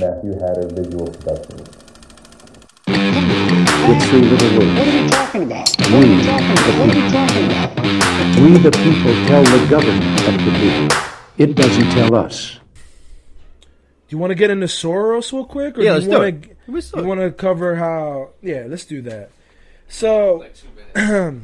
Matthew 0.00 0.32
Hatter 0.40 0.66
Visual 0.72 1.06
Productions. 1.08 1.68
It's 2.86 4.04
three 4.08 4.20
little 4.22 4.58
words. 4.58 4.72
What 4.78 4.88
are 4.88 5.02
we 5.02 5.08
talking 5.10 5.42
about? 5.42 5.68
We, 5.78 5.84
What 5.92 6.04
are 6.04 6.08
we 6.08 6.22
talking 6.24 6.52
about? 6.56 6.78
What 6.78 6.88
are 6.88 6.94
we 6.94 7.10
talking 7.10 7.44
about? 7.44 8.40
We, 8.40 8.48
the 8.56 8.70
people, 8.70 9.12
tell 9.26 9.42
the 9.44 9.66
government 9.68 10.20
what 10.22 10.36
to 10.40 10.50
do. 10.58 11.44
It 11.44 11.54
doesn't 11.54 11.90
tell 11.90 12.14
us. 12.14 12.58
Do 13.60 14.16
you 14.16 14.18
want 14.18 14.30
to 14.30 14.34
get 14.36 14.50
into 14.50 14.66
Soros 14.66 15.32
real 15.32 15.44
quick, 15.44 15.76
or 15.76 15.82
Yeah, 15.82 15.90
do 15.90 15.94
let's 15.94 16.04
you 16.06 16.10
do 16.10 16.16
wanna, 16.16 16.28
it. 16.28 16.56
Let's 16.66 16.92
you 16.94 17.04
want 17.04 17.20
to 17.20 17.30
cover 17.32 17.76
how? 17.76 18.30
Yeah, 18.42 18.64
let's 18.68 18.86
do 18.86 19.02
that. 19.02 19.30
So, 19.88 20.46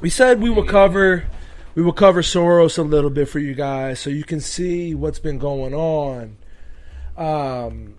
we 0.00 0.10
said 0.10 0.40
we 0.40 0.50
will 0.50 0.64
cover 0.64 1.24
we 1.74 1.82
will 1.82 1.92
cover 1.92 2.22
Soros 2.22 2.78
a 2.78 2.82
little 2.82 3.10
bit 3.10 3.28
for 3.28 3.40
you 3.40 3.54
guys, 3.54 3.98
so 3.98 4.10
you 4.10 4.22
can 4.22 4.40
see 4.40 4.94
what's 4.94 5.18
been 5.18 5.38
going 5.38 5.74
on. 5.74 6.36
Um, 7.16 7.94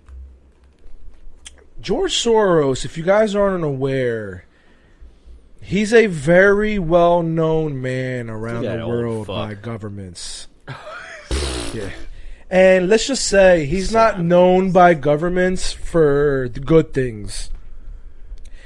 George 1.80 2.12
Soros, 2.12 2.84
if 2.84 2.96
you 2.98 3.04
guys 3.04 3.34
aren't 3.34 3.64
aware, 3.64 4.44
he's 5.60 5.92
a 5.92 6.06
very 6.06 6.78
well 6.78 7.22
known 7.22 7.80
man 7.80 8.28
around 8.30 8.64
the 8.64 8.86
world 8.86 9.26
by 9.26 9.54
governments. 9.54 10.48
yeah. 11.72 11.90
And 12.48 12.88
let's 12.88 13.06
just 13.08 13.26
say 13.26 13.66
he's 13.66 13.92
not 13.92 14.20
known 14.20 14.70
by 14.70 14.94
governments 14.94 15.72
for 15.72 16.48
the 16.52 16.60
good 16.60 16.94
things. 16.94 17.50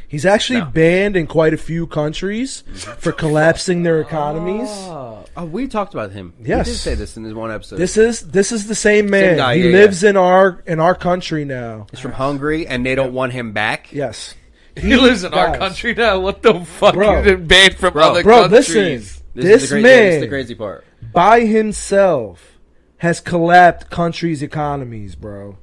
He's 0.07 0.27
actually 0.27 0.59
No. 0.61 0.67
banned 0.67 1.17
in 1.17 1.27
quite 1.27 1.55
a 1.55 1.57
few 1.57 1.87
countries 1.87 2.63
for 2.99 3.13
collapsing 3.13 3.83
their 3.85 4.01
economies. 4.01 4.69
Oh, 4.69 5.10
oh, 5.37 5.45
we 5.45 5.69
talked 5.69 5.95
about 5.95 6.13
him. 6.13 6.35
Yes. 6.41 6.67
He 6.67 6.73
did 6.73 6.79
say 6.79 6.95
this 6.95 7.17
in 7.17 7.25
his 7.25 7.35
one 7.35 7.51
episode. 7.51 7.77
This 7.77 7.97
is 7.97 8.21
this 8.21 8.53
is 8.53 8.67
the 8.67 8.75
same 8.75 9.09
man. 9.11 9.37
guy, 9.37 9.57
he 9.57 9.65
yeah, 9.71 9.77
lives 9.79 10.03
in 10.05 10.17
our 10.17 10.63
in 10.67 10.81
our 10.81 10.95
country 10.95 11.45
now. 11.45 11.87
He's 11.91 12.01
from 12.01 12.13
Hungary, 12.13 12.67
and 12.67 12.85
they 12.85 12.95
don't 12.95 13.13
want 13.13 13.33
him 13.33 13.53
back. 13.53 13.93
Yes. 13.93 14.35
He 14.77 14.97
lives 14.97 15.25
in 15.25 15.35
our 15.35 15.57
country 15.59 15.95
now. 15.95 16.21
What 16.21 16.43
the 16.43 16.61
fuck? 16.65 16.95
Bro. 16.95 17.17
He's 17.23 17.25
been 17.33 17.47
banned 17.47 17.75
from 17.77 17.93
Bro. 17.93 18.03
other 18.11 18.23
Bro, 18.23 18.43
countries. 18.49 18.69
listen. 18.69 19.23
This, 19.35 19.45
This 19.45 19.63
is 19.65 19.69
the 19.71 19.75
crazy, 19.75 19.83
man- 19.83 20.05
this 20.07 20.15
is 20.15 20.21
the 20.23 20.29
crazy 20.29 20.55
part. 20.55 20.85
by 21.13 21.41
himself 21.41 22.59
has 22.99 23.21
collapsed 23.21 23.91
countries' 23.91 24.43
economies, 24.43 25.15
bro. 25.17 25.57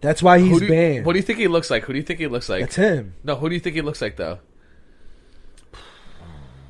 That's 0.00 0.22
why 0.22 0.38
he's 0.40 0.50
Who 0.50 0.58
do 0.60 0.66
you- 0.66 0.70
banned. 0.72 1.06
What 1.06 1.14
do 1.14 1.18
you 1.18 1.22
think 1.22 1.38
he 1.38 1.48
looks 1.48 1.70
like? 1.70 1.84
Who 1.84 1.92
do 1.92 1.98
you 1.98 2.04
think 2.04 2.20
he 2.20 2.26
looks 2.26 2.48
like? 2.48 2.60
That's 2.60 2.76
him. 2.76 3.14
No, 3.24 3.34
who 3.36 3.48
do 3.48 3.54
you 3.54 3.60
think 3.60 3.74
he 3.76 3.82
looks 3.82 4.00
like 4.02 4.16
though? 4.16 4.38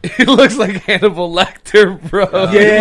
He 0.17 0.25
looks 0.25 0.57
like 0.57 0.83
Hannibal 0.83 1.33
Lecter, 1.33 2.01
bro. 2.11 2.51
Yeah. 2.53 2.81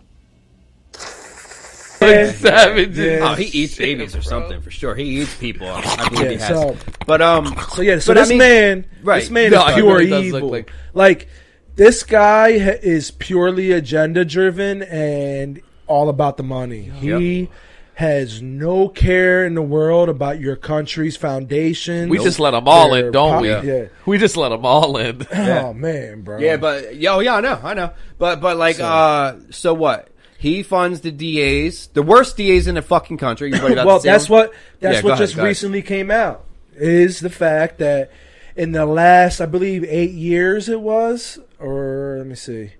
Like 2.01 2.35
savage. 2.35 2.97
Yeah. 2.97 3.19
Oh, 3.31 3.35
he 3.35 3.45
eats 3.45 3.77
babies 3.77 4.15
or 4.15 4.21
something 4.21 4.61
for 4.61 4.69
sure. 4.69 4.95
He 4.95 5.21
eats 5.21 5.33
people. 5.35 5.67
I 5.67 6.09
believe 6.09 6.27
he 6.29 6.33
Yeah, 6.35 6.47
has. 6.47 6.47
so 6.59 6.77
but 7.07 7.21
um, 7.21 7.55
so 7.73 7.81
yeah, 7.81 7.99
so 7.99 8.09
But 8.13 8.17
I 8.17 8.21
this 8.21 8.29
mean- 8.29 8.37
man, 8.37 8.85
right. 9.01 9.21
this 9.21 9.29
man 9.29 9.51
No, 9.51 9.65
is 9.67 9.75
he 9.75 9.81
pure 9.81 9.97
really 9.97 10.09
does 10.09 10.25
look 10.31 10.37
evil. 10.37 10.49
like- 10.49 10.71
Like, 10.93 11.27
this 11.75 12.03
guy 12.03 12.59
ha- 12.59 12.77
is 12.81 13.11
purely 13.11 13.71
agenda 13.71 14.23
driven 14.25 14.83
and 14.83 15.61
all 15.87 16.09
about 16.09 16.37
the 16.37 16.43
money. 16.43 16.83
He 16.99 17.49
has 17.95 18.41
no 18.41 18.89
care 18.89 19.45
in 19.45 19.55
the 19.55 19.61
world 19.61 20.09
about 20.09 20.39
your 20.39 20.55
country's 20.57 21.15
foundation. 21.15 22.09
We 22.09 22.17
just 22.17 22.39
let 22.41 22.51
them 22.51 22.67
all 22.67 22.93
in, 22.93 23.11
don't 23.11 23.41
we? 23.41 23.49
Yeah. 23.49 23.85
We 24.05 24.17
just 24.17 24.35
let 24.37 24.49
them 24.49 24.65
all 24.65 24.97
in. 24.97 25.25
Oh 25.33 25.73
man, 25.73 26.21
bro. 26.21 26.39
yeah, 26.39 26.57
but 26.57 26.95
yo, 26.97 27.19
yeah, 27.19 27.35
I 27.35 27.41
know, 27.41 27.59
I 27.63 27.73
know. 27.73 27.91
But 28.17 28.41
but 28.41 28.57
like, 28.57 28.79
uh, 28.79 29.35
so 29.49 29.73
what? 29.73 30.09
He 30.37 30.61
funds 30.61 31.01
the 31.01 31.11
DAs, 31.11 31.87
the 31.87 32.03
worst 32.03 32.37
DAs 32.37 32.67
in 32.67 32.75
the 32.75 32.81
fucking 32.81 33.17
country. 33.17 33.49
You 33.51 33.65
about 33.65 33.85
well, 33.85 33.99
that's 33.99 34.29
what 34.29 34.53
that's 34.81 34.97
Yeah, 34.97 35.01
what 35.01 35.11
ahead, 35.13 35.17
just 35.23 35.33
ahead. 35.35 35.45
recently 35.45 35.81
came 35.81 36.11
out 36.11 36.43
is 36.75 37.21
the 37.21 37.29
fact 37.29 37.77
that 37.79 38.11
in 38.57 38.73
the 38.73 38.85
last, 38.85 39.39
I 39.39 39.45
believe, 39.45 39.83
eight 39.85 40.11
years 40.11 40.67
it 40.69 40.81
was, 40.81 41.39
or 41.59 42.15
let 42.19 42.27
me 42.27 42.35
see, 42.35 42.73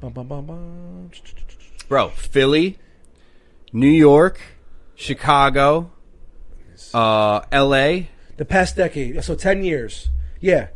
bum, 0.00 0.12
bum, 0.12 0.28
bum, 0.28 0.46
bum. 0.46 1.10
bro. 1.88 2.08
Philly, 2.10 2.78
New 3.72 3.90
York, 3.90 4.40
Chicago, 4.94 5.90
uh, 6.94 7.40
L.A. 7.52 8.10
the 8.36 8.44
past 8.44 8.76
decade, 8.76 9.22
so 9.24 9.34
ten 9.34 9.64
years, 9.64 10.10
yeah. 10.40 10.68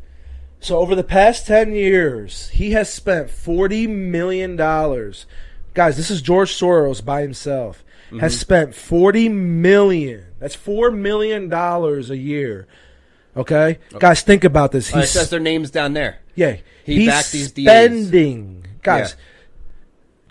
So 0.60 0.78
over 0.78 0.94
the 0.94 1.04
past 1.04 1.46
ten 1.46 1.72
years, 1.74 2.50
he 2.50 2.72
has 2.72 2.92
spent 2.92 3.30
forty 3.30 3.86
million 3.86 4.56
dollars. 4.56 5.26
Guys, 5.72 5.96
this 5.96 6.10
is 6.10 6.20
George 6.20 6.50
Soros 6.52 7.04
by 7.04 7.22
himself. 7.22 7.84
Has 8.20 8.32
Mm-hmm. 8.34 8.40
spent 8.40 8.74
forty 8.74 9.28
million. 9.28 10.24
That's 10.40 10.54
four 10.56 10.90
million 10.90 11.48
dollars 11.48 12.10
a 12.10 12.16
year. 12.16 12.66
Okay, 13.36 13.78
guys, 14.00 14.22
think 14.22 14.42
about 14.42 14.72
this. 14.72 14.92
Uh, 14.92 15.02
says 15.06 15.30
their 15.30 15.38
names 15.40 15.70
down 15.70 15.92
there. 15.92 16.18
Yeah, 16.34 16.56
He 16.84 16.96
he's 16.96 17.08
backed 17.08 17.32
these 17.32 17.52
DAs. 17.52 17.64
spending. 17.64 18.66
Guys, 18.82 19.14
Yeah. 19.16 19.24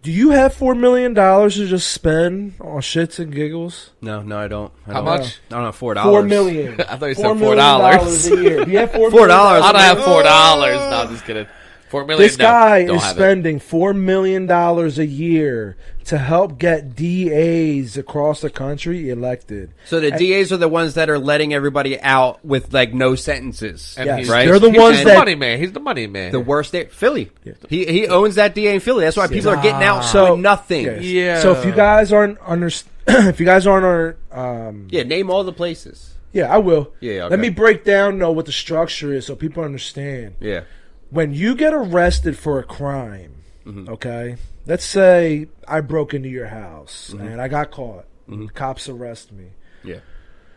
Do 0.02 0.12
you 0.12 0.30
have 0.32 0.54
four 0.54 0.76
million 0.76 1.14
dollars 1.14 1.56
to 1.56 1.68
just 1.68 1.92
spend 1.92 2.54
on 2.62 2.82
shits 2.82 3.20
and 3.20 3.34
giggles? 3.34 3.92
No, 4.02 4.22
no, 4.22 4.38
I 4.40 4.48
don't. 4.48 4.72
I 4.88 4.94
How 4.94 5.02
don't. 5.02 5.06
much? 5.06 5.40
I 5.52 5.56
don't 5.56 5.66
have 5.66 5.76
four 5.76 5.94
dollars. 5.94 6.12
Four 6.12 6.24
million. 6.24 6.74
I 6.82 6.96
thought 6.98 7.06
you 7.08 7.16
Four 7.16 7.26
said 7.26 7.38
million 7.38 7.58
$4. 7.58 7.58
dollars 7.58 8.26
a 8.32 8.42
year. 8.42 8.66
Do 8.66 8.72
you 8.72 8.78
have 8.80 8.92
four 8.92 9.12
Four 9.12 9.20
million 9.28 9.30
dollars. 9.30 9.64
I 9.64 9.72
don't 9.72 9.82
have 9.82 10.04
four 10.04 10.24
dollars. 10.24 10.76
No, 10.78 10.90
I'm 11.02 11.10
just 11.10 11.26
kidding. 11.26 11.48
Four 11.90 12.06
million. 12.06 12.28
This 12.28 12.38
guy 12.38 12.86
don't 12.86 12.98
is 12.98 13.02
have 13.04 13.16
it. 13.18 13.20
spending 13.20 13.60
four 13.60 13.94
million 13.94 14.46
dollars 14.46 15.00
a 15.00 15.06
year 15.06 15.76
to 16.06 16.18
help 16.18 16.58
get 16.58 16.96
DAs 16.96 17.98
across 17.98 18.42
the 18.42 18.50
country 18.50 19.10
elected. 19.10 19.72
So 19.86 20.00
the 20.00 20.12
DAs 20.12 20.52
are 20.52 20.58
the 20.58 20.68
ones 20.68 20.94
that 20.96 21.10
are 21.10 21.20
letting 21.20 21.54
everybody 21.54 22.00
out 22.02 22.44
with 22.46 22.74
like 22.74 22.94
no 22.94 23.16
sentences. 23.16 23.96
And 23.98 24.08
Yes, 24.08 24.20
he's, 24.20 24.30
right? 24.30 24.48
they're 24.48 24.60
the 24.60 24.72
he's 24.72 24.80
ones 24.80 25.00
the 25.00 25.06
that 25.06 25.18
money 25.20 25.36
man. 25.36 25.60
He's 25.60 25.72
the 25.72 25.80
money 25.80 26.08
man. 26.08 26.32
The 26.32 26.40
worst 26.40 26.70
state, 26.70 26.92
Philly. 26.92 27.32
He 27.70 27.86
he 27.86 28.08
owns 28.08 28.36
that 28.36 28.56
DA 28.56 28.76
in 28.76 28.80
Philly. 28.80 29.04
That's 29.06 29.18
why 29.18 29.28
people 29.28 29.50
are 29.50 29.62
getting 29.62 29.84
out 29.84 30.02
So- 30.02 30.36
for 30.36 30.42
nothing. 30.42 30.86
Yes. 30.86 31.04
Yeah. 31.04 31.40
So 31.42 31.54
if 31.54 31.66
you 31.66 31.72
guys 31.72 32.14
aren't 32.14 32.38
under, 32.46 32.68
if 33.08 33.40
you 33.40 33.46
guys 33.46 33.66
aren't 33.68 34.18
um, 34.32 34.88
Yeah, 34.92 35.04
name 35.04 35.30
all 35.30 35.44
the 35.44 35.54
places. 35.54 36.14
yeah, 36.34 36.54
I 36.54 36.58
will. 36.58 36.92
Yeah, 37.00 37.24
okay. 37.24 37.30
Let 37.32 37.40
me 37.40 37.50
break 37.50 37.84
down 37.84 38.20
though 38.20 38.32
what 38.32 38.46
the 38.46 38.52
structure 38.52 39.12
is 39.14 39.26
so 39.26 39.36
people 39.36 39.64
understand. 39.64 40.36
Yeah. 40.40 40.62
When 41.10 41.34
you 41.34 41.56
get 41.56 41.74
arrested 41.74 42.38
for 42.38 42.60
a 42.60 42.64
crime, 42.64 43.36
Mm-hmm. 43.66 43.90
okay, 43.90 44.38
let's 44.66 44.86
say 44.86 45.48
I 45.68 45.82
broke 45.82 46.14
into 46.14 46.30
your 46.30 46.48
house 46.48 47.12
Mm-hmm. 47.14 47.28
and 47.28 47.42
I 47.42 47.48
got 47.48 47.70
caught. 47.72 48.06
The 48.28 48.48
cops 48.48 48.88
arrest 48.90 49.32
me. 49.32 49.48
Yeah. 49.84 50.00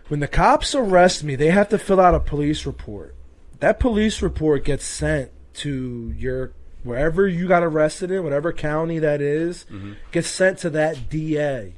When 0.08 0.20
the 0.20 0.28
cops 0.28 0.74
arrest 0.74 1.24
me, 1.24 1.36
they 1.36 1.48
have 1.50 1.68
to 1.70 1.78
fill 1.78 2.00
out 2.00 2.14
a 2.14 2.20
police 2.20 2.64
report. 2.66 3.14
That 3.60 3.80
police 3.80 4.20
report 4.22 4.64
gets 4.64 4.84
sent 4.84 5.30
to 5.54 6.14
your 6.16 6.52
wherever 6.84 7.26
you 7.28 7.48
got 7.48 7.62
arrested 7.62 8.10
in, 8.10 8.22
whatever 8.24 8.52
county 8.52 8.98
that 8.98 9.20
is, 9.20 9.64
Mm-hmm. 9.70 9.92
gets 10.10 10.28
sent 10.28 10.58
to 10.58 10.70
that 10.70 11.08
DA. 11.10 11.74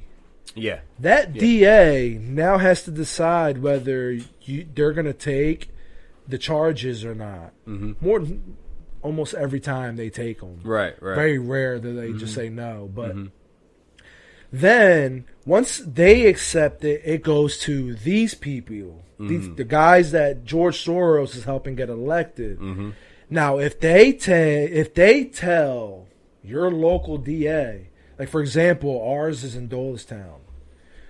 Yeah. 0.53 0.79
That 0.99 1.33
DA 1.33 2.17
now 2.21 2.57
has 2.59 2.83
to 2.83 2.91
decide 2.91 3.57
whether 3.59 4.11
you, 4.41 4.65
they're 4.73 4.93
going 4.93 5.05
to 5.05 5.13
take 5.13 5.69
the 6.27 6.37
charges 6.37 7.03
or 7.05 7.13
not. 7.15 7.51
Mm-hmm. 7.67 7.93
More 8.05 8.25
almost 9.05 9.35
every 9.35 9.59
time 9.59 9.95
they 9.95 10.09
take 10.09 10.39
them. 10.39 10.59
Right, 10.63 11.01
right. 11.01 11.15
Very 11.15 11.37
rare 11.37 11.79
that 11.79 11.87
they 11.87 12.11
just 12.13 12.33
mm-hmm. 12.33 12.41
say 12.41 12.49
no, 12.49 12.89
but 12.93 13.11
mm-hmm. 13.11 13.27
then 14.51 15.25
once 15.45 15.77
they 15.77 16.25
accept 16.25 16.83
it, 16.83 17.01
it 17.05 17.23
goes 17.23 17.59
to 17.59 17.93
these 17.93 18.33
people, 18.33 19.03
these, 19.19 19.43
mm-hmm. 19.45 19.55
the 19.55 19.63
guys 19.63 20.11
that 20.11 20.43
George 20.43 20.83
Soros 20.83 21.35
is 21.35 21.43
helping 21.43 21.75
get 21.75 21.89
elected. 21.89 22.59
Now, 23.29 23.59
if 23.59 23.79
they 23.79 24.11
ta- 24.13 24.31
if 24.33 24.93
they 24.93 25.23
tell 25.25 26.07
your 26.43 26.71
local 26.71 27.17
DA, 27.17 27.89
like 28.19 28.29
for 28.29 28.41
example, 28.41 29.01
ours 29.01 29.43
is 29.43 29.55
in 29.55 29.69
Doylestown. 29.69 30.39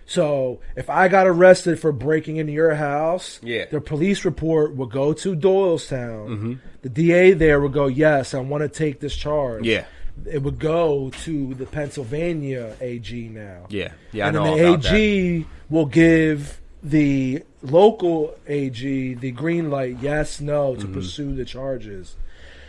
So 0.06 0.60
if 0.76 0.90
I 0.90 1.08
got 1.08 1.26
arrested 1.28 1.80
for 1.80 1.92
breaking 1.92 2.38
into 2.38 2.54
your 2.54 2.76
house, 2.76 3.40
Yeah. 3.44 3.66
the 3.72 3.82
police 3.82 4.24
report 4.24 4.76
will 4.76 4.86
go 4.86 5.14
to 5.14 5.36
Doylestown. 5.36 6.60
The 6.84 6.90
DA 6.90 7.32
there 7.34 7.60
will 7.60 7.70
go, 7.70 7.88
yes, 7.88 8.34
I 8.34 8.40
want 8.40 8.62
to 8.62 8.70
take 8.70 9.00
this 9.00 9.16
charge. 9.16 9.66
Yeah. 9.66 9.86
It 10.32 10.44
would 10.44 10.60
go 10.60 11.12
to 11.24 11.54
the 11.56 11.66
Pennsylvania 11.66 12.76
AG 12.80 13.30
now. 13.30 13.66
Yeah. 13.70 13.92
Yeah, 14.14 14.26
I 14.26 14.28
and 14.30 14.36
know 14.38 14.44
then 14.44 14.52
all 14.52 14.58
the 14.58 14.64
about 14.70 14.84
that. 14.84 14.94
AG 14.96 15.46
will 15.70 15.86
give 15.88 16.62
the 16.84 17.42
local 17.64 18.36
AG 18.48 19.16
the 19.16 19.32
green 19.32 19.70
light, 19.72 19.98
yes, 20.02 20.40
no, 20.40 20.74
Mm-hmm. 20.74 20.82
to 20.82 20.88
pursue 20.88 21.34
the 21.36 21.46
charges. 21.46 22.16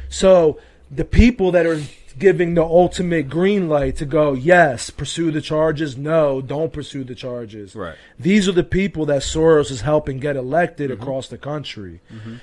So 0.09 0.59
the 0.91 1.05
people 1.05 1.51
that 1.53 1.67
are 1.67 1.81
giving 2.19 2.55
the 2.55 2.63
ultimate 2.65 3.29
green 3.29 3.69
light 3.69 3.97
to 3.97 4.07
go, 4.07 4.33
yes, 4.33 4.91
pursue 4.91 5.31
the 5.31 5.41
charges, 5.41 5.97
no, 5.97 6.41
don't 6.41 6.73
pursue 6.73 7.05
the 7.05 7.15
charges. 7.15 7.75
Right. 7.75 7.97
These 8.19 8.49
are 8.49 8.53
the 8.53 8.65
people 8.65 9.05
that 9.07 9.23
Soros 9.23 9.71
is 9.71 9.83
helping 9.83 10.19
get 10.19 10.37
elected 10.37 10.91
Mm-hmm. 10.91 11.03
across 11.03 11.29
the 11.29 11.39
country. 11.39 12.01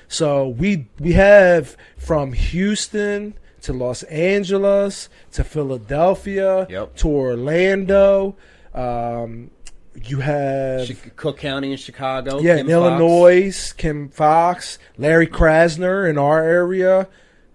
So 0.08 0.48
we 0.48 0.88
we 1.00 1.14
have 1.14 1.76
from 1.98 2.34
Houston 2.34 3.34
to 3.62 3.74
Los 3.74 4.04
Angeles 4.04 5.10
to 5.32 5.44
Philadelphia 5.44 6.68
Yep. 6.70 6.96
to 6.98 7.08
Orlando. 7.08 8.36
Um, 8.74 9.52
you 10.06 10.20
have 10.22 10.90
Cook 11.16 11.38
County 11.38 11.72
in 11.72 11.78
Chicago. 11.78 12.40
yeah, 12.40 12.58
Kim 12.58 12.68
in 12.70 12.74
Foxx. 12.74 12.90
Illinois, 13.00 13.74
Kim 13.78 14.10
Foxx, 14.10 14.80
Larry 14.98 15.28
Krasner 15.28 16.10
in 16.10 16.18
our 16.18 16.44
area, 16.44 17.08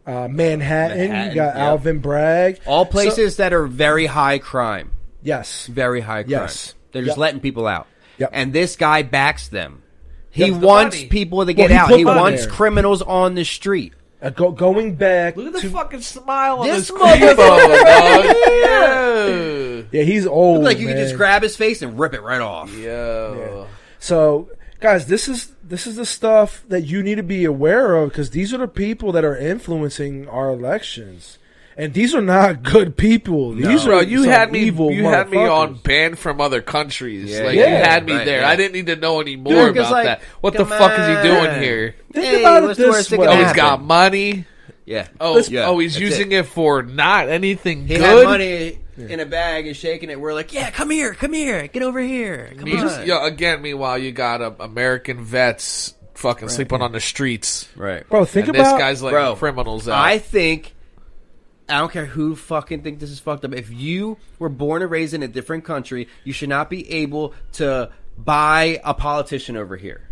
uh, 0.08 0.28
Manhattan, 0.28 0.98
Manhattan, 0.98 1.28
You 1.30 1.34
got 1.34 1.54
yeah. 1.56 1.66
Alvin 1.66 1.98
Bragg. 2.00 2.58
All 2.66 2.84
So- 2.84 2.90
places 2.90 3.36
that 3.36 3.52
are 3.52 3.66
very 3.66 4.06
high 4.06 4.38
crime. 4.38 4.90
yes, 5.22 5.66
Very 5.66 6.00
high 6.00 6.22
crime. 6.22 6.30
Yes. 6.30 6.74
They're 6.92 7.02
just 7.02 7.16
Yep. 7.16 7.18
letting 7.18 7.40
people 7.40 7.66
out. 7.66 7.86
Yep. 8.18 8.30
And 8.32 8.52
this 8.52 8.74
guy 8.76 9.02
backs 9.02 9.48
them. 9.48 9.82
He 10.30 10.46
Yep, 10.46 10.60
the 10.60 10.66
wants 10.66 10.96
money. 10.96 11.08
people 11.08 11.38
to 11.40 11.52
Well, 11.52 11.54
get 11.54 11.70
he 11.70 11.76
out. 11.76 11.88
put 11.88 11.98
He 11.98 12.04
wants 12.04 12.42
there. 12.46 12.50
criminals 12.52 13.02
on 13.02 13.34
the 13.34 13.44
street. 13.44 13.92
uh, 14.20 14.30
go, 14.30 14.50
going 14.50 14.94
back 14.96 15.36
Look 15.36 15.46
at 15.46 15.52
the 15.52 15.60
to 15.60 15.70
fucking 15.70 16.00
smile 16.00 16.58
on 16.60 16.66
This 16.66 16.88
this 16.88 16.90
creepo, 16.90 17.36
dog. 17.36 18.24
Yo. 18.24 19.84
yeah, 19.92 20.02
he's 20.02 20.26
old. 20.26 20.58
Look 20.58 20.64
like 20.72 20.78
you 20.78 20.86
can 20.88 20.96
just 20.96 21.16
grab 21.16 21.42
his 21.42 21.56
face 21.56 21.82
and 21.82 21.98
rip 21.98 22.14
it 22.14 22.22
right 22.22 22.40
off. 22.40 22.72
Yo. 22.76 23.66
So, 24.00 24.48
guys, 24.80 25.06
this 25.06 25.28
is 25.28 25.52
this 25.62 25.86
is 25.86 25.96
the 25.96 26.06
stuff 26.06 26.64
that 26.68 26.82
you 26.82 27.02
need 27.02 27.16
to 27.16 27.22
be 27.22 27.44
aware 27.44 27.96
of 27.96 28.10
because 28.10 28.30
these 28.30 28.52
are 28.54 28.58
the 28.58 28.68
people 28.68 29.12
that 29.12 29.24
are 29.24 29.36
influencing 29.36 30.28
our 30.28 30.50
elections, 30.50 31.38
and 31.76 31.92
these 31.94 32.14
are 32.14 32.20
not 32.22 32.62
good 32.74 32.96
people. 32.96 33.52
These 33.54 33.84
Bro, 33.84 33.98
are 33.98 34.02
you 34.02 34.22
some 34.24 34.30
had 34.32 34.52
me. 34.52 34.60
evil 34.60 34.90
You 34.92 35.04
had 35.04 35.30
me 35.30 35.38
on 35.46 35.74
motherfuckers. 35.76 35.82
banned 35.84 36.18
from 36.18 36.40
other 36.40 36.60
countries. 36.62 37.30
Yeah, 37.30 37.44
like 37.44 37.56
yeah. 37.56 37.68
you 37.78 37.84
had 37.84 38.06
me 38.06 38.14
Right, 38.14 38.24
there. 38.24 38.40
yeah. 38.42 38.48
I 38.48 38.56
didn't 38.56 38.72
need 38.72 38.86
to 38.86 38.96
know 38.96 39.20
any 39.20 39.36
more 39.36 39.52
Dude, 39.52 39.76
'cause, 39.76 39.86
about 39.86 39.92
like, 39.92 40.04
that. 40.06 40.22
What 40.40 40.52
the 40.54 40.64
come 40.64 40.68
fuck 40.78 40.98
is 40.98 41.06
he 41.06 41.28
doing 41.28 41.62
here? 41.62 41.94
Think 42.12 42.26
Hey, 42.26 42.40
about 42.40 42.62
it 42.62 42.66
what's 42.66 42.78
the 42.78 42.86
worst 42.88 43.10
this 43.10 43.18
that 43.18 43.20
way. 43.20 43.26
Oh, 43.26 43.32
he's 43.36 43.40
happen? 43.46 43.56
got 43.56 43.82
money. 43.82 44.44
Yeah. 44.86 45.08
Oh, 45.20 45.38
Yeah, 45.48 45.66
oh, 45.66 45.78
he's 45.80 45.98
using 46.00 46.32
it. 46.32 46.38
it. 46.40 46.46
for 46.46 46.82
not 46.82 47.28
anything 47.28 47.86
He 47.86 47.96
good. 47.96 48.00
had 48.02 48.24
money 48.24 48.78
in 48.98 49.20
a 49.20 49.26
bag 49.26 49.66
and 49.66 49.76
shaking 49.76 50.10
it. 50.10 50.20
We're 50.20 50.34
like, 50.34 50.52
yeah, 50.52 50.70
come 50.70 50.90
here, 50.90 51.14
come 51.14 51.32
here, 51.32 51.66
get 51.68 51.82
over 51.82 52.00
here. 52.00 52.52
Come 52.56 52.64
Me- 52.64 52.76
on. 52.76 53.06
yo, 53.06 53.24
again, 53.24 53.62
meanwhile, 53.62 53.98
you 53.98 54.12
got 54.12 54.42
uh, 54.42 54.52
American 54.60 55.22
vets 55.24 55.94
fucking 56.14 56.48
sleeping 56.48 56.82
on 56.82 56.92
the 56.92 57.00
streets. 57.00 57.68
Right. 57.76 58.08
Bro, 58.08 58.24
think 58.26 58.46
this 58.46 58.56
about 58.56 58.72
this 58.72 58.80
guy's 58.80 59.02
like 59.02 59.12
Bro, 59.12 59.36
criminals 59.36 59.88
out. 59.88 60.02
I 60.04 60.18
think 60.18 60.74
I 61.68 61.78
don't 61.78 61.92
care 61.92 62.06
who 62.06 62.34
fucking 62.34 62.82
think 62.82 62.98
this 62.98 63.10
is 63.10 63.20
fucked 63.20 63.44
up. 63.44 63.52
If 63.52 63.70
you 63.70 64.16
were 64.38 64.48
born 64.48 64.82
and 64.82 64.90
raised 64.90 65.14
in 65.14 65.22
a 65.22 65.28
different 65.28 65.64
country, 65.64 66.08
you 66.24 66.32
should 66.32 66.48
not 66.48 66.70
be 66.70 66.90
able 66.90 67.34
to 67.52 67.90
buy 68.16 68.80
a 68.84 68.94
politician 68.94 69.56
over 69.56 69.76
here. 69.76 70.07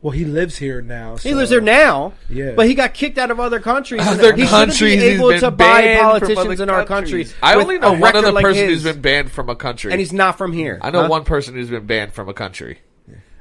Well, 0.00 0.12
he 0.12 0.24
lives 0.24 0.56
here 0.58 0.80
now. 0.80 1.16
He 1.16 1.34
lives 1.34 1.50
there 1.50 1.60
now, 1.60 2.12
Yeah. 2.28 2.52
but 2.54 2.66
he 2.66 2.74
got 2.74 2.94
kicked 2.94 3.18
out 3.18 3.30
of 3.30 3.40
other 3.40 3.58
countries. 3.60 4.00
Other 4.06 4.32
he 4.34 4.46
countries, 4.46 4.76
shouldn't 4.78 5.00
be 5.00 5.08
he's 5.10 5.18
able 5.18 5.28
been 5.30 5.40
to 5.40 5.50
buy 5.50 5.80
banned 5.82 5.98
from 5.98 6.06
politicians 6.10 6.38
other 6.60 6.62
in 6.62 6.70
our 6.70 6.84
countries. 6.84 7.32
country. 7.32 7.48
I 7.48 7.56
with 7.56 7.62
only 7.64 7.76
a 7.76 7.80
know 7.80 7.92
one 7.94 8.16
other 8.16 8.32
like 8.32 8.44
person 8.44 8.68
his, 8.68 8.82
who's 8.84 8.92
been 8.94 9.02
banned 9.02 9.30
from 9.32 9.48
a 9.48 9.56
country, 9.56 9.90
and 9.92 9.98
he's 10.00 10.12
not 10.12 10.38
from 10.38 10.52
here. 10.52 10.78
I 10.82 10.90
know 10.90 11.02
Huh? 11.02 11.08
one 11.08 11.24
person 11.24 11.54
who's 11.54 11.70
been 11.70 11.86
banned 11.86 12.12
from 12.12 12.28
a 12.28 12.34
country. 12.34 12.78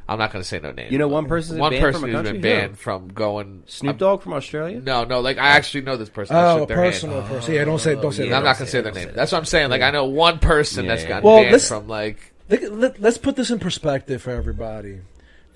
I'm 0.10 0.18
not 0.20 0.32
going 0.32 0.42
to 0.42 0.48
say 0.48 0.58
no 0.60 0.72
name. 0.72 0.90
You 0.90 1.00
know 1.00 1.10
one 1.10 1.26
person 1.26 1.58
one 1.58 1.72
banned 1.74 1.82
person 1.84 2.00
from 2.00 2.10
a 2.10 2.14
who's 2.14 2.24
country? 2.24 2.40
been 2.40 2.56
Who? 2.56 2.60
banned 2.62 2.80
from 2.80 3.08
going. 3.10 3.64
Snoop 3.66 3.92
um, 3.92 3.98
Dogg 3.98 4.22
from 4.22 4.34
Australia. 4.34 4.80
No, 4.80 5.04
no, 5.04 5.20
like 5.20 5.38
I 5.38 5.48
actually 5.50 5.82
know 5.82 5.98
this 5.98 6.08
person. 6.10 6.38
I 6.38 6.44
Oh, 6.54 6.56
a 6.56 6.60
shook 6.60 6.68
their 6.70 6.78
hand. 6.82 6.94
personal 6.94 7.22
person. 7.24 7.54
Yeah, 7.56 7.66
don't 7.66 7.78
say 7.80 7.96
don't 7.96 8.14
say 8.14 8.24
And 8.24 8.32
that. 8.32 8.38
I'm 8.38 8.44
not 8.46 8.58
going 8.58 8.66
to 8.68 8.72
say 8.72 8.80
their 8.82 8.94
name. 8.94 9.12
That's 9.14 9.34
what 9.34 9.38
I'm 9.40 9.44
saying. 9.46 9.70
Like 9.70 9.82
I 9.82 9.92
know 9.92 10.06
one 10.06 10.40
person 10.40 10.86
Yeah, 10.86 10.92
that's 10.92 11.04
yeah. 11.04 11.10
gotten 11.10 11.24
Well, 11.26 11.44
banned 11.44 11.62
from 11.62 11.88
like. 11.90 12.34
Let, 12.50 13.04
us 13.04 13.18
put 13.18 13.36
this 13.36 13.52
in 13.52 13.60
perspective 13.60 14.22
for 14.22 14.32
everybody. 14.32 15.00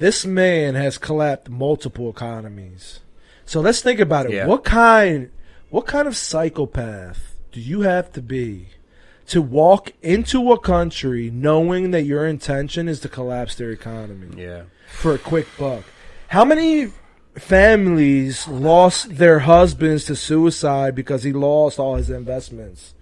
This 0.02 0.26
man 0.26 0.74
has 0.74 0.98
collapsed 0.98 1.48
multiple 1.52 2.10
economies. 2.10 3.02
So 3.46 3.62
let's 3.62 3.82
think 3.82 4.00
about 4.00 4.26
it. 4.26 4.32
Yeah. 4.34 4.48
What 4.48 4.64
kind 4.64 5.30
what 5.70 5.86
kind 5.86 6.08
of 6.08 6.18
psychopath 6.18 7.38
do 7.52 7.62
you 7.62 7.82
have 7.82 8.12
to 8.14 8.22
be 8.22 8.70
to 9.28 9.44
walk 9.44 9.92
into 10.02 10.52
a 10.52 10.60
country 10.60 11.30
knowing 11.30 11.92
that 11.92 12.02
your 12.02 12.26
intention 12.26 12.88
is 12.88 13.00
to 13.02 13.10
collapse 13.10 13.54
their 13.54 13.70
economy 13.70 14.42
Yeah. 14.42 14.64
for 14.92 15.14
a 15.14 15.20
quick 15.20 15.46
buck? 15.60 15.84
How 16.30 16.46
many 16.46 16.92
families 17.36 18.48
lost 18.48 19.18
their 19.18 19.40
husbands 19.42 20.06
to 20.06 20.16
suicide 20.16 20.96
because 20.96 21.22
he 21.22 21.32
lost 21.32 21.78
all 21.78 21.96
his 21.98 22.10
investments? 22.10 22.96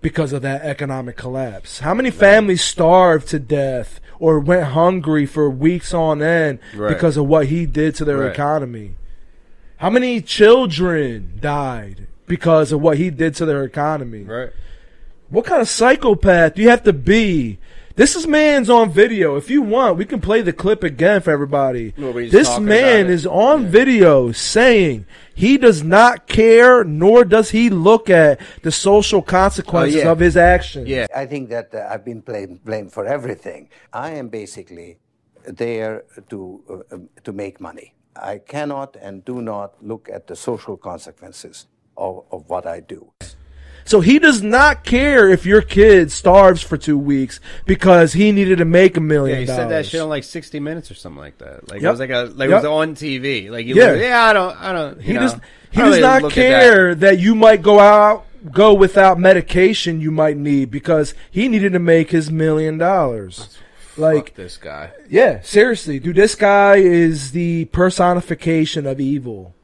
Because 0.00 0.32
of 0.32 0.42
that 0.42 0.62
economic 0.62 1.16
collapse? 1.16 1.80
How 1.80 1.94
many 1.94 2.10
families 2.10 2.62
starved 2.62 3.28
to 3.28 3.38
death 3.38 4.00
or 4.18 4.38
went 4.40 4.64
hungry 4.68 5.26
for 5.26 5.48
weeks 5.50 5.92
on 5.94 6.22
end 6.22 6.58
Right. 6.74 6.88
because 6.88 7.16
of 7.16 7.26
what 7.26 7.46
he 7.46 7.66
did 7.66 7.94
to 7.96 8.04
their 8.04 8.18
Right. 8.18 8.32
economy? 8.32 8.96
How 9.78 9.90
many 9.90 10.20
children 10.20 11.38
died 11.40 12.06
because 12.26 12.72
of 12.72 12.80
what 12.80 12.96
he 12.98 13.10
did 13.10 13.34
to 13.36 13.46
their 13.46 13.62
economy? 13.64 14.24
Right. 14.24 14.50
What 15.30 15.44
kind 15.44 15.60
of 15.60 15.68
psychopath 15.68 16.54
do 16.54 16.62
you 16.62 16.68
have 16.70 16.82
to 16.84 16.92
be? 16.92 17.58
This 17.98 18.14
is 18.14 18.28
man's 18.28 18.70
on 18.70 18.90
video. 18.90 19.34
If 19.34 19.50
you 19.50 19.60
want, 19.60 19.96
we 19.96 20.04
can 20.04 20.20
play 20.20 20.40
the 20.40 20.52
clip 20.52 20.84
again 20.84 21.20
for 21.20 21.32
everybody. 21.32 21.94
Nobody's 21.96 22.30
This 22.30 22.56
man 22.60 23.06
is 23.06 23.10
it. 23.10 23.14
is 23.14 23.26
on 23.26 23.66
video 23.66 24.30
saying 24.30 25.04
he 25.34 25.58
does 25.58 25.82
not 25.82 26.28
care, 26.28 26.84
nor 26.84 27.24
does 27.24 27.50
he 27.50 27.68
look 27.70 28.08
at 28.08 28.38
the 28.62 28.70
social 28.70 29.20
consequences 29.20 29.96
Oh, 29.96 29.98
yeah. 30.04 30.12
of 30.12 30.20
his 30.20 30.36
actions. 30.36 30.86
Yeah. 30.86 31.08
I 31.12 31.26
think 31.26 31.48
that 31.48 31.74
uh, 31.74 31.88
I've 31.90 32.04
been 32.04 32.20
blamed, 32.20 32.64
blamed 32.64 32.92
for 32.92 33.04
everything. 33.04 33.68
I 33.92 34.10
am 34.10 34.28
basically 34.28 34.98
there 35.44 36.04
to 36.30 36.62
uh, 36.70 36.94
um, 36.94 37.08
to 37.24 37.32
make 37.32 37.60
money. 37.60 37.94
I 38.14 38.38
cannot 38.38 38.94
and 38.94 39.24
do 39.24 39.42
not 39.42 39.74
look 39.82 40.08
at 40.08 40.28
the 40.28 40.36
social 40.36 40.76
consequences 40.76 41.66
of, 41.96 42.24
of 42.30 42.48
what 42.48 42.64
I 42.64 42.78
do. 42.78 43.10
So 43.88 44.00
he 44.00 44.18
does 44.18 44.42
not 44.42 44.84
care 44.84 45.30
if 45.30 45.46
your 45.46 45.62
kid 45.62 46.12
starves 46.12 46.62
for 46.62 46.76
two 46.76 46.98
weeks 46.98 47.40
because 47.64 48.12
he 48.12 48.32
needed 48.32 48.58
to 48.58 48.66
make 48.66 48.96
a 48.96 49.00
Yeah, 49.00 49.06
million 49.06 49.38
he 49.40 49.44
dollars. 49.46 49.62
said 49.62 49.70
that 49.70 49.86
shit 49.86 50.00
on 50.02 50.08
like 50.10 50.24
60 50.24 50.60
Minutes 50.60 50.90
or 50.90 50.94
something 50.94 51.18
like 51.20 51.38
that. 51.38 51.70
Like 51.70 51.80
it 51.82 51.88
was 51.90 51.98
like 51.98 52.10
a 52.10 52.30
like 52.34 52.50
Yep. 52.50 52.50
it 52.50 52.54
was 52.54 52.64
on 52.66 52.94
TV. 52.94 53.48
Like 53.50 53.64
he 53.64 53.72
Yeah. 53.72 53.92
was, 53.92 54.00
yeah, 54.02 54.22
I 54.24 54.32
don't, 54.34 54.60
I 54.62 54.72
don't. 54.72 55.00
He 55.00 55.12
you 55.14 55.18
does. 55.18 55.32
He 55.70 55.78
does 55.80 55.88
really 55.88 56.00
not 56.02 56.16
at 56.16 56.22
that. 56.24 56.32
care 56.32 56.94
that. 56.96 57.18
you 57.18 57.34
might 57.34 57.62
go 57.62 57.80
out, 57.80 58.26
go 58.52 58.74
without 58.74 59.18
medication 59.18 60.00
you 60.02 60.10
might 60.10 60.36
need 60.36 60.70
because 60.70 61.14
he 61.30 61.48
needed 61.48 61.72
to 61.72 61.78
make 61.78 62.10
his 62.10 62.30
million 62.30 62.76
dollars. 62.78 63.56
Like, 63.96 64.28
Fuck 64.28 64.34
this 64.36 64.56
guy. 64.58 64.90
yeah, 65.10 65.40
seriously, 65.42 65.98
dude, 65.98 66.14
this 66.16 66.34
guy 66.36 66.76
is 66.76 67.32
the 67.32 67.64
personification 67.66 68.86
of 68.86 69.00
evil. 69.00 69.54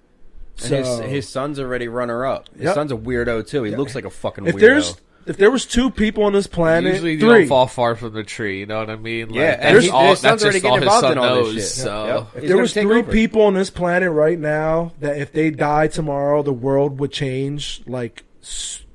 And 0.62 0.68
So, 0.68 0.76
his, 1.02 1.10
his 1.10 1.28
son's 1.28 1.58
already 1.58 1.88
runner 1.88 2.24
up. 2.26 2.48
His 2.54 2.62
Yep. 2.64 2.74
son's 2.74 2.92
a 2.92 2.96
weirdo 2.96 3.46
too. 3.46 3.62
He 3.64 3.74
looks 3.74 3.94
like 3.94 4.04
a 4.04 4.10
fucking 4.10 4.46
if 4.46 4.54
weirdo. 4.56 4.60
there's 4.60 4.96
if 5.26 5.38
there 5.38 5.50
was 5.50 5.64
two 5.64 5.90
people 5.90 6.24
on 6.24 6.34
this 6.34 6.46
planet, 6.46 6.92
Usually 6.92 7.12
you 7.14 7.20
three. 7.20 7.28
don't 7.40 7.46
fall 7.48 7.66
far 7.66 7.96
from 7.96 8.12
the 8.12 8.22
tree. 8.24 8.60
You 8.60 8.66
know 8.66 8.78
what 8.78 8.90
I 8.90 8.96
mean? 8.96 9.28
Like, 9.30 9.36
Yeah, 9.38 9.56
and 9.58 9.76
that's 9.76 9.86
he- 9.86 9.90
all. 9.90 10.10
his 10.10 10.18
son's 10.20 10.42
that's 10.42 10.44
already 10.44 10.60
getting 10.60 10.82
involved 10.82 11.10
in 11.10 11.16
all 11.18 11.44
this 11.44 11.54
shit. 11.54 11.62
So 11.84 12.06
Yep. 12.34 12.43
If 12.44 12.48
there 12.48 12.58
was 12.58 12.74
three 12.74 12.98
over. 13.00 13.10
people 13.10 13.40
on 13.43 13.55
this 13.55 13.70
planet 13.70 14.12
right 14.12 14.38
now 14.38 14.93
that 15.00 15.17
if 15.17 15.32
they 15.32 15.50
die 15.50 15.86
tomorrow, 15.86 16.43
the 16.43 16.52
world 16.52 17.00
would 17.00 17.10
change 17.10 17.82
like 17.86 18.22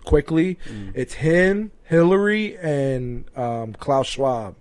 quickly. 0.06 0.60
Mm. 0.70 0.92
It's 0.94 1.16
him, 1.16 1.72
Hillary, 1.86 2.58
and 2.62 3.26
um, 3.36 3.74
Klaus 3.74 4.08
Schwab. 4.08 4.56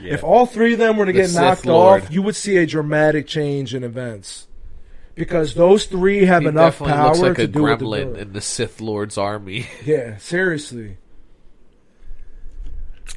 If 0.00 0.22
all 0.22 0.44
three 0.46 0.74
of 0.74 0.78
them 0.78 0.96
were 0.98 1.06
to 1.06 1.12
The 1.12 1.18
get 1.20 1.30
Sith 1.30 1.40
knocked 1.40 1.66
Lord. 1.66 2.02
off, 2.04 2.12
you 2.12 2.20
would 2.22 2.36
see 2.36 2.56
a 2.58 2.66
dramatic 2.66 3.26
change 3.26 3.74
in 3.74 3.82
events 3.82 4.46
because 5.18 5.54
those 5.54 5.86
three 5.86 6.24
have 6.24 6.42
he 6.42 6.48
enough 6.48 6.78
definitely 6.78 6.92
power 6.94 7.06
looks 7.08 7.18
like 7.20 7.36
to 7.36 7.42
a 7.42 7.46
do 7.46 7.62
what 7.62 7.78
they're 7.78 7.88
gremlin 7.88 8.04
doing. 8.14 8.16
in 8.16 8.32
the 8.32 8.40
Sith 8.40 8.80
Lord's 8.80 9.18
army. 9.18 9.66
Yeah, 9.84 10.16
seriously. 10.18 10.96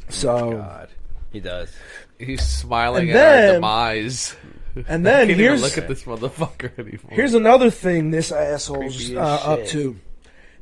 So, 0.10 0.51
God, 0.53 0.89
he 1.31 1.39
does. 1.39 1.72
He's 2.20 2.41
smiling 2.46 3.10
And 3.10 3.17
at 3.17 3.25
our 3.25 3.41
then- 3.41 3.53
demise. 3.55 4.36
and 4.88 5.05
then 5.05 5.27
can't 5.27 5.39
here's 5.39 5.60
even 5.60 5.70
look 5.70 5.77
at 5.77 5.88
this 5.88 6.03
motherfucker 6.03 6.77
anymore. 6.77 7.10
Here's 7.12 7.34
another 7.34 7.70
thing 7.70 8.12
this 8.12 8.31
asshole's 8.31 8.96
Creepy 8.98 9.17
uh, 9.17 9.36
as 9.36 9.41
up 9.46 9.60
shit. 9.60 9.70
to. 9.70 10.00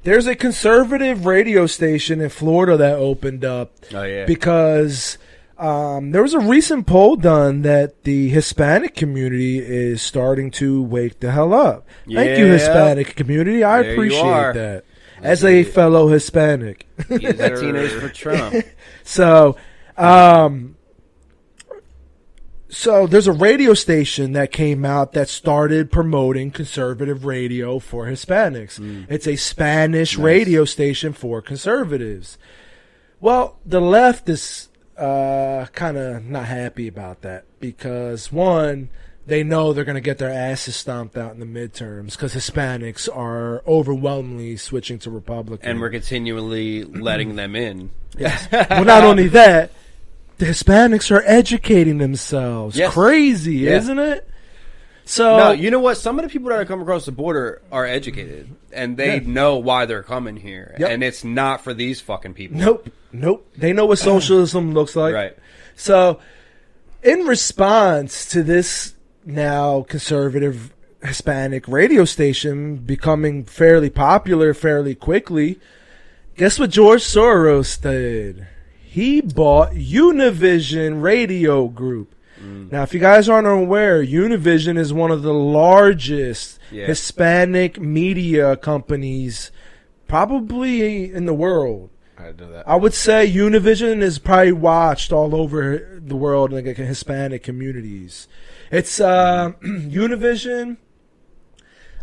There's 0.03 0.27
a 0.27 0.36
conservative 0.36 1.25
radio 1.25 1.65
station 1.67 2.22
in 2.22 2.29
Florida 2.29 2.77
that 2.77 2.96
opened 2.96 3.43
up 3.43 3.74
Oh 3.93 4.03
yeah. 4.03 4.25
because 4.25 5.17
um, 5.60 6.12
there 6.12 6.22
was 6.22 6.34
a 6.34 6.39
recent 6.39 6.88
poll 6.88 7.18
done 7.18 7.63
that 7.63 8.04
the 8.06 8.30
Hispanic 8.30 8.96
community 8.96 9.60
is 9.60 10.01
starting 10.01 10.51
to 10.51 10.82
wake 10.82 11.20
the 11.20 11.32
hell 11.32 11.54
up. 11.54 11.86
Thank 12.10 12.39
you, 12.39 12.46
Hispanic 12.46 13.16
community. 13.16 13.63
I 13.63 13.82
There 13.82 13.92
appreciate 13.92 14.54
that. 14.54 14.86
As 15.22 15.44
a 15.44 15.66
fellow 15.66 16.08
Hispanic. 16.08 16.88
Latinos 16.98 17.89
for 18.00 18.10
Trump. 18.10 18.56
So, 19.04 19.56
um, 19.98 20.75
so 22.70 23.08
there's 23.08 23.25
a 23.25 23.32
radio 23.32 23.74
station 23.74 24.34
that 24.34 24.51
came 24.51 24.86
out 24.86 25.13
that 25.13 25.28
started 25.30 25.92
promoting 25.92 26.51
conservative 26.51 27.25
radio 27.25 27.80
for 27.80 28.06
Hispanics. 28.06 28.80
It's 29.10 29.28
a 29.28 29.36
Spanish 29.36 30.16
radio 30.16 30.63
station 30.63 31.12
for 31.12 31.42
conservatives. 31.42 32.38
Well, 33.20 33.58
the 33.66 33.82
left 33.82 34.30
is 34.30 34.68
uh, 35.00 35.65
kind 35.74 35.98
of 35.98 36.25
not 36.25 36.46
happy 36.46 36.88
about 36.88 37.22
that 37.22 37.46
because 37.60 38.32
one, 38.32 38.89
they 39.25 39.44
know 39.44 39.74
they're 39.74 39.86
going 39.86 39.96
to 39.96 40.01
get 40.01 40.18
their 40.18 40.32
asses 40.32 40.75
stomped 40.75 41.18
out 41.18 41.34
in 41.34 41.39
the 41.39 41.46
midterms 41.46 42.12
because 42.12 42.34
Hispanics 42.34 43.08
are 43.15 43.62
overwhelmingly 43.68 44.58
switching 44.58 45.00
to 45.00 45.10
Republican. 45.12 45.70
and 45.70 45.79
we're 45.79 45.89
continually 45.89 46.84
letting 46.84 47.36
them 47.36 47.56
in. 47.56 47.91
well, 48.20 48.84
not 48.86 49.03
only 49.03 49.27
that, 49.29 49.72
the 50.39 50.46
Hispanics 50.48 51.12
are 51.12 51.24
educating 51.25 51.98
themselves. 52.00 52.75
Yes. 52.75 52.94
Crazy, 52.94 53.56
Yeah. 53.58 53.77
isn't 53.77 54.00
it? 54.00 54.25
So 55.06 55.38
No, 55.38 55.51
you 55.51 55.72
know 55.72 55.79
what? 55.79 55.98
Some 55.98 56.20
of 56.20 56.24
the 56.24 56.29
people 56.29 56.50
that 56.50 56.68
come 56.68 56.82
across 56.82 57.06
the 57.06 57.12
border 57.12 57.62
are 57.72 57.86
educated 57.86 58.48
and 58.72 58.96
they 58.96 59.15
Yeah. 59.15 59.27
know 59.27 59.58
why 59.58 59.86
they're 59.86 60.03
coming 60.03 60.38
here, 60.38 60.75
Yep. 60.79 60.89
and 60.89 61.03
it's 61.03 61.24
not 61.24 61.63
for 61.63 61.74
these 61.74 62.00
fucking 62.01 62.34
people. 62.36 62.58
Nope. 62.60 62.89
Nope. 63.12 63.48
They 63.58 63.74
know 63.74 63.86
what 63.86 64.00
socialism 64.00 64.74
looks 64.74 64.96
like. 64.96 65.13
Right. 65.13 65.38
So, 65.75 66.20
in 67.04 67.22
response 67.22 68.25
to 68.32 68.44
this 68.44 68.94
now 69.25 69.84
conservative 69.84 70.74
Hispanic 71.01 71.68
radio 71.68 72.06
station 72.06 72.78
becoming 72.78 73.46
fairly 73.46 73.89
popular 73.89 74.54
fairly 74.54 74.96
quickly, 74.96 75.60
guess 76.36 76.60
what 76.60 76.70
George 76.72 77.04
Soros 77.04 77.82
did? 77.82 78.48
He 78.82 79.22
bought 79.22 79.72
Univision 79.74 81.01
Radio 81.01 81.68
Group. 81.68 82.16
Mm. 82.42 82.72
Now, 82.72 82.84
if 82.84 82.94
you 82.94 83.00
guys 83.00 83.30
aren't 83.30 83.48
aware, 83.48 84.04
Univision 84.04 84.78
is 84.78 84.92
one 84.92 85.12
of 85.12 85.22
the 85.22 85.34
largest 85.34 86.60
Yeah. 86.72 86.86
Hispanic 86.86 87.80
media 87.80 88.56
companies 88.56 89.51
probably 90.08 91.12
in 91.12 91.25
the 91.25 91.34
world. 91.34 91.89
I 92.19 92.25
didn't 92.25 92.39
know 92.41 92.51
that. 92.51 92.67
I 92.67 92.75
would 92.75 92.93
say 92.93 93.31
Univision 93.31 94.01
is 94.01 94.19
probably 94.19 94.51
watched 94.51 95.11
all 95.11 95.33
over 95.33 95.99
the 96.03 96.15
world 96.15 96.53
in 96.53 96.65
like 96.65 96.77
Hispanic 96.77 97.43
communities. 97.43 98.27
It's 98.71 98.99
uh, 98.99 99.53
Univision. 99.63 100.77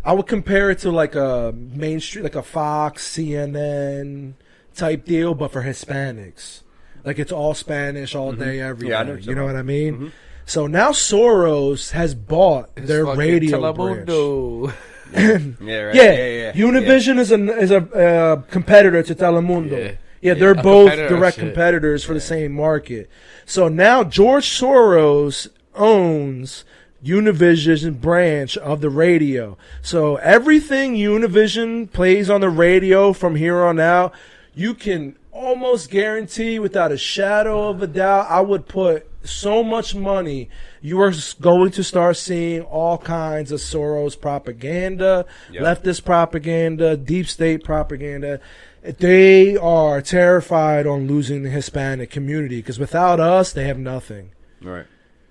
I 0.03 0.13
would 0.13 0.27
compare 0.27 0.71
it 0.71 0.79
to 0.79 0.91
like 0.91 1.15
a 1.15 1.53
Main 1.55 1.99
Street, 1.99 2.23
like 2.23 2.35
a 2.35 2.43
Fox, 2.43 3.07
CNN 3.07 4.33
type 4.73 5.05
deal, 5.05 5.35
but 5.35 5.51
for 5.51 5.63
Hispanics. 5.63 6.61
Like 7.03 7.19
it's 7.19 7.31
all 7.31 7.53
Spanish 7.53 8.15
all 8.15 8.33
day, 8.33 8.59
every 8.59 8.89
day. 8.89 8.93
Mm-hmm. 8.93 8.93
Yeah, 8.93 8.99
I 8.99 9.03
know 9.03 9.13
what 9.13 9.25
you 9.25 9.35
know 9.35 9.45
what 9.45 9.55
I 9.55 9.61
mean? 9.61 10.11
So 10.45 10.65
now 10.65 10.91
Soros 10.91 11.91
has 11.91 12.15
bought 12.15 12.71
It's 12.75 12.87
their 12.87 13.05
fucking 13.05 13.19
radio 13.19 13.73
branch. 13.73 14.07
Telemundo. 14.07 14.73
Yeah, 15.13 15.81
right. 15.83 15.95
Yeah, 15.95 16.11
yeah, 16.11 16.27
yeah. 16.27 16.51
Univision 16.51 17.17
is 17.17 17.31
a 17.31 17.57
is 17.57 17.71
a 17.71 17.77
uh, 17.77 18.41
competitor 18.51 19.01
to 19.03 19.15
Telemundo. 19.15 19.97
Yeah. 20.21 20.33
Yeah, 20.33 20.33
Yeah, 20.33 20.39
they're 20.39 20.51
a 20.51 20.63
both 20.63 20.89
competitor, 20.89 21.15
direct 21.15 21.37
competitors 21.37 22.03
for 22.03 22.13
the 22.13 22.19
same 22.21 22.51
market. 22.53 23.09
So 23.45 23.67
now 23.67 24.03
George 24.03 24.45
Soros 24.47 25.47
owns 25.75 26.63
Univision 27.05 28.01
branch 28.01 28.57
of 28.57 28.81
the 28.81 28.89
radio. 28.89 29.57
So 29.81 30.15
everything 30.17 30.95
Univision 30.95 31.91
plays 31.91 32.29
on 32.29 32.41
the 32.41 32.49
radio 32.49 33.13
from 33.13 33.35
here 33.35 33.63
on 33.63 33.79
out, 33.79 34.13
you 34.55 34.73
can 34.73 35.15
almost 35.31 35.91
guarantee 35.91 36.57
without 36.57 36.91
a 36.91 36.97
shadow 36.97 37.69
of 37.69 37.81
a 37.83 37.87
doubt, 37.87 38.25
I 38.29 38.41
would 38.41 38.67
put 38.67 39.07
so 39.23 39.63
much 39.63 39.93
money. 39.93 40.49
You 40.81 40.99
are 41.01 41.13
going 41.39 41.71
to 41.71 41.83
start 41.83 42.17
seeing 42.17 42.61
all 42.63 42.97
kinds 42.97 43.51
of 43.51 43.59
Soros 43.59 44.19
propaganda, 44.19 45.25
Yep. 45.51 45.63
leftist 45.63 46.03
propaganda, 46.05 46.97
deep 46.97 47.27
state 47.27 47.63
propaganda. 47.63 48.39
They 48.99 49.57
are 49.57 50.01
terrified 50.01 50.87
on 50.87 51.07
losing 51.07 51.43
the 51.43 51.49
Hispanic 51.49 52.09
community 52.09 52.57
because 52.57 52.79
without 52.79 53.19
us, 53.19 53.51
they 53.51 53.65
have 53.65 53.77
nothing. 53.77 54.31
Right. 54.61 54.85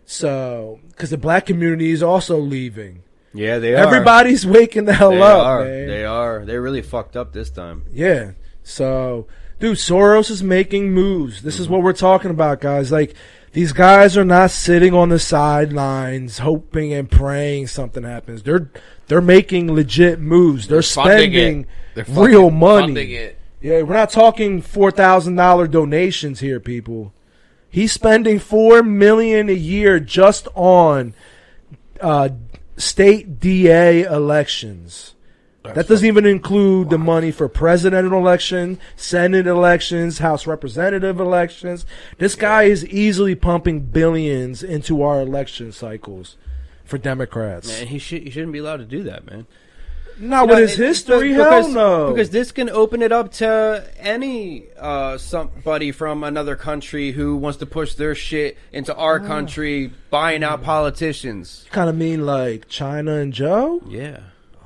So, 0.04 0.80
because 0.88 1.10
the 1.10 1.18
black 1.18 1.46
community 1.46 1.90
is 1.90 2.02
also 2.02 2.38
leaving. 2.38 3.02
Yeah, 3.34 3.58
they 3.58 3.74
are. 3.74 3.78
Everybody's 3.78 4.46
waking 4.46 4.84
the 4.84 4.94
hell 4.94 5.10
They 5.10 5.20
up, 5.20 5.46
are. 5.46 5.64
man. 5.64 5.88
They 5.88 6.04
are. 6.04 6.44
They 6.44 6.56
really 6.58 6.82
fucked 6.82 7.16
up 7.16 7.32
this 7.32 7.50
time. 7.50 7.84
Yeah. 7.92 8.32
So, 8.62 9.26
dude, 9.58 9.76
Soros 9.76 10.30
is 10.30 10.42
making 10.42 10.92
moves. 10.92 11.42
This 11.42 11.58
is 11.58 11.66
mm-hmm. 11.66 11.74
what 11.74 11.82
we're 11.82 11.92
talking 11.92 12.30
about, 12.30 12.60
guys. 12.60 12.90
Like, 12.92 13.14
these 13.52 13.72
guys 13.72 14.16
are 14.16 14.24
not 14.24 14.50
sitting 14.50 14.94
on 14.94 15.08
the 15.08 15.18
sidelines 15.18 16.38
hoping 16.38 16.92
and 16.92 17.10
praying 17.10 17.68
something 17.68 18.02
happens. 18.02 18.42
They're 18.42 18.70
they're 19.08 19.20
making 19.20 19.72
legit 19.72 20.20
moves. 20.20 20.68
They're, 20.68 20.82
spending. 20.82 21.66
They're 21.94 22.04
fucking 22.04 22.22
real 22.22 22.50
money. 22.50 23.34
Yeah, 23.60 23.82
we're 23.82 23.94
not 23.94 24.10
talking 24.10 24.60
four 24.60 24.90
thousand 24.90 25.36
dollar 25.36 25.66
donations 25.66 26.40
here, 26.40 26.60
people. 26.60 27.12
He's 27.68 27.92
spending 27.92 28.38
four 28.38 28.82
million 28.82 29.48
a 29.48 29.52
year 29.52 29.98
just 30.00 30.46
on 30.54 31.14
uh, 32.00 32.30
state 32.76 33.40
DA 33.40 34.02
elections. 34.02 35.14
that 35.64 35.88
doesn't 35.88 36.06
even 36.06 36.26
include 36.26 36.90
the 36.90 36.98
money 36.98 37.32
for 37.32 37.48
president 37.48 38.12
election, 38.12 38.78
senate 38.94 39.46
elections, 39.48 40.18
house 40.18 40.46
representative 40.46 41.18
elections. 41.18 41.84
This 42.18 42.34
guy 42.36 42.64
is 42.64 42.86
easily 42.86 43.34
pumping 43.34 43.80
billions 43.80 44.62
into 44.62 45.02
our 45.02 45.20
election 45.20 45.72
cycles 45.72 46.36
for 46.84 46.98
Democrats. 46.98 47.68
Man, 47.68 47.88
he 47.88 47.98
should. 47.98 48.22
He 48.22 48.30
shouldn't 48.30 48.52
be 48.52 48.58
allowed 48.60 48.76
to 48.76 48.84
do 48.84 49.02
that, 49.04 49.26
man. 49.26 49.46
Not 50.18 50.42
You 50.44 50.48
with 50.48 50.56
know, 50.56 50.62
his 50.62 50.78
it- 50.80 50.86
history, 50.86 51.28
because, 51.30 51.66
hell 51.66 51.68
no. 51.74 52.10
Because 52.12 52.30
this 52.30 52.50
can 52.50 52.70
open 52.70 53.02
it 53.02 53.12
up 53.12 53.32
to 53.34 53.84
any 53.98 54.64
uh, 54.78 55.18
somebody 55.18 55.92
from 55.92 56.24
another 56.24 56.56
country 56.56 57.12
who 57.12 57.36
wants 57.36 57.58
to 57.58 57.66
push 57.66 57.94
their 57.94 58.14
shit 58.14 58.56
into 58.72 58.94
our 58.94 59.20
Ah. 59.22 59.26
country, 59.26 59.92
buying 60.10 60.42
out 60.42 60.62
politicians. 60.62 61.66
kind 61.70 61.90
of 61.90 61.96
mean 61.96 62.24
like 62.24 62.66
China 62.68 63.16
and 63.16 63.32
Joe. 63.34 63.82
Yeah, 63.86 64.20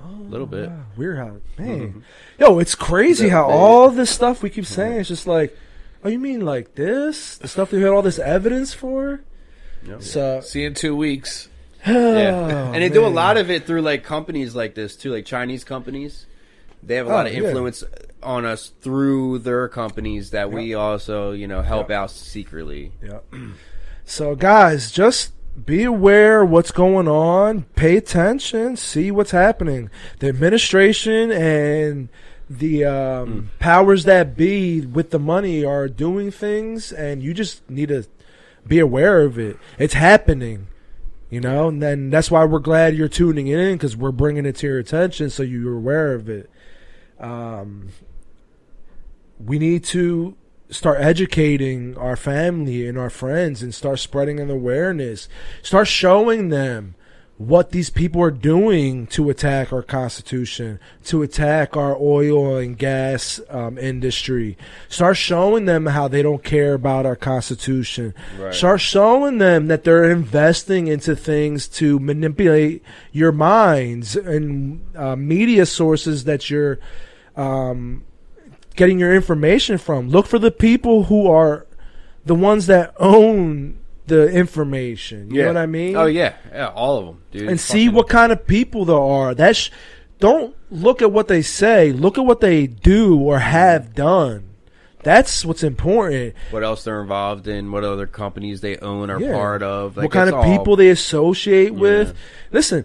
a 0.04 0.22
little 0.30 0.46
bit. 0.46 0.68
Wow, 0.70 0.76
weird 0.96 1.18
how 1.18 1.36
man. 1.58 2.04
Yo, 2.38 2.58
it's 2.60 2.76
crazy 2.76 3.28
how 3.30 3.44
all 3.46 3.90
this 3.90 4.08
stuff 4.10 4.42
we 4.44 4.50
keep 4.50 4.66
saying 4.66 5.00
is 5.00 5.08
just 5.08 5.26
like, 5.26 5.56
oh, 6.04 6.08
you 6.08 6.18
mean 6.20 6.42
like 6.44 6.76
this? 6.76 7.36
The 7.38 7.48
stuff 7.48 7.72
we 7.72 7.80
had 7.82 7.90
all 7.90 8.02
this 8.02 8.18
evidence 8.20 8.72
for. 8.72 9.20
So 9.98 10.40
See 10.42 10.60
you 10.62 10.68
in 10.68 10.74
two 10.74 10.94
weeks. 10.94 11.48
Yeah, 11.86 11.92
Oh, 12.68 12.72
and 12.72 12.82
they 12.82 12.88
do 12.88 13.06
a 13.06 13.08
lot 13.08 13.36
of 13.36 13.50
it 13.50 13.66
through 13.66 13.82
like 13.82 14.04
companies 14.04 14.54
like 14.54 14.74
this 14.74 14.96
too, 14.96 15.12
like 15.12 15.24
Chinese 15.24 15.64
companies. 15.64 16.26
They 16.82 16.96
have 16.96 17.06
a 17.06 17.10
Oh, 17.10 17.14
lot 17.14 17.26
of 17.26 17.32
yeah. 17.34 17.40
influence 17.44 17.84
on 18.22 18.44
us 18.44 18.72
through 18.80 19.38
their 19.40 19.68
companies 19.68 20.30
that 20.30 20.50
we 20.50 20.74
also, 20.74 21.32
you 21.32 21.46
know, 21.46 21.62
help 21.62 21.90
out 21.90 22.10
secretly. 22.10 22.92
Yeah. 23.02 23.18
So 24.04 24.34
guys, 24.34 24.90
just 24.90 25.32
be 25.66 25.84
aware 25.84 26.44
what's 26.44 26.72
going 26.72 27.06
on. 27.06 27.62
Pay 27.76 27.96
attention. 27.96 28.76
See 28.76 29.12
what's 29.12 29.30
happening. 29.30 29.88
The 30.18 30.28
administration 30.28 31.30
and 31.30 32.08
the 32.48 32.84
um, 32.86 33.50
powers 33.60 34.02
that 34.04 34.36
be 34.36 34.80
with 34.80 35.10
the 35.10 35.20
money 35.20 35.64
are 35.64 35.86
doing 35.86 36.32
things, 36.32 36.90
and 36.90 37.22
you 37.22 37.32
just 37.32 37.68
need 37.70 37.90
to 37.90 38.04
be 38.66 38.80
aware 38.80 39.20
of 39.22 39.38
it. 39.38 39.56
It's 39.78 39.94
happening. 39.94 40.66
You 41.30 41.40
know, 41.40 41.68
and 41.68 41.80
then 41.80 42.10
that's 42.10 42.30
why 42.30 42.44
we're 42.44 42.58
glad 42.58 42.96
you're 42.96 43.08
tuning 43.08 43.46
in 43.46 43.74
because 43.74 43.96
we're 43.96 44.10
bringing 44.10 44.44
it 44.46 44.56
to 44.56 44.66
your 44.66 44.78
attention 44.80 45.30
so 45.30 45.44
you're 45.44 45.76
aware 45.76 46.12
of 46.14 46.28
it. 46.28 46.50
Um, 47.20 47.90
we 49.38 49.58
need 49.60 49.84
to 49.84 50.36
start 50.70 51.00
educating 51.00 51.96
our 51.96 52.16
family 52.16 52.86
and 52.86 52.98
our 52.98 53.10
friends 53.10 53.62
and 53.62 53.72
start 53.72 54.00
spreading 54.00 54.40
an 54.40 54.50
awareness. 54.50 55.28
Start 55.62 55.86
showing 55.86 56.48
them 56.48 56.96
what 57.40 57.70
these 57.70 57.88
people 57.88 58.20
are 58.20 58.30
doing 58.30 59.06
to 59.06 59.30
attack 59.30 59.72
our 59.72 59.82
constitution, 59.82 60.78
to 61.02 61.22
attack 61.22 61.74
our 61.74 61.96
oil 61.98 62.58
and 62.58 62.76
gas 62.76 63.40
um, 63.48 63.78
industry. 63.78 64.58
Start 64.90 65.16
showing 65.16 65.64
them 65.64 65.86
how 65.86 66.06
they 66.06 66.20
don't 66.20 66.44
care 66.44 66.74
about 66.74 67.06
our 67.06 67.16
constitution. 67.16 68.12
Right. 68.38 68.52
Start 68.52 68.82
showing 68.82 69.38
them 69.38 69.68
that 69.68 69.84
they're 69.84 70.10
investing 70.10 70.86
into 70.86 71.16
things 71.16 71.66
to 71.68 71.98
manipulate 71.98 72.82
your 73.10 73.32
minds 73.32 74.16
and 74.16 74.82
uh, 74.94 75.16
media 75.16 75.64
sources 75.64 76.24
that 76.24 76.50
you're 76.50 76.78
um, 77.36 78.04
getting 78.76 78.98
your 78.98 79.14
information 79.14 79.78
from. 79.78 80.10
Look 80.10 80.26
for 80.26 80.38
the 80.38 80.50
people 80.50 81.04
who 81.04 81.26
are 81.26 81.66
the 82.22 82.34
ones 82.34 82.66
that 82.66 82.92
own 82.98 83.79
the 84.10 84.28
information. 84.30 85.30
You 85.30 85.42
know 85.42 85.48
what 85.48 85.56
I 85.56 85.66
mean? 85.66 85.96
Oh 85.96 86.04
yeah, 86.06 86.34
yeah, 86.52 86.68
all 86.68 86.98
of 86.98 87.06
them, 87.06 87.22
dude. 87.30 87.48
And 87.48 87.58
see 87.58 87.88
what 87.88 88.08
kind 88.08 88.30
of 88.32 88.46
people 88.46 88.84
there 88.84 88.96
are. 88.98 89.34
That's 89.34 89.70
don't 90.18 90.54
look 90.70 91.00
at 91.00 91.10
what 91.10 91.28
they 91.28 91.40
say. 91.42 91.92
Look 91.92 92.18
at 92.18 92.26
what 92.26 92.40
they 92.40 92.66
do 92.66 93.18
or 93.18 93.38
have 93.38 93.94
done. 93.94 94.46
That's 95.02 95.46
what's 95.46 95.62
important. 95.62 96.34
what 96.50 96.62
else 96.62 96.84
they're 96.84 97.00
involved 97.00 97.48
in, 97.48 97.72
what 97.72 97.84
other 97.84 98.06
companies 98.06 98.60
they 98.60 98.76
own 98.78 99.08
or 99.10 99.18
Yeah. 99.18 99.32
part 99.32 99.62
of. 99.62 99.96
Like, 99.96 100.04
what 100.04 100.12
kind 100.12 100.28
of 100.28 100.34
all- 100.34 100.44
people 100.58 100.76
they 100.76 100.90
associate 100.90 101.72
with. 101.72 102.14
Listen, 102.52 102.84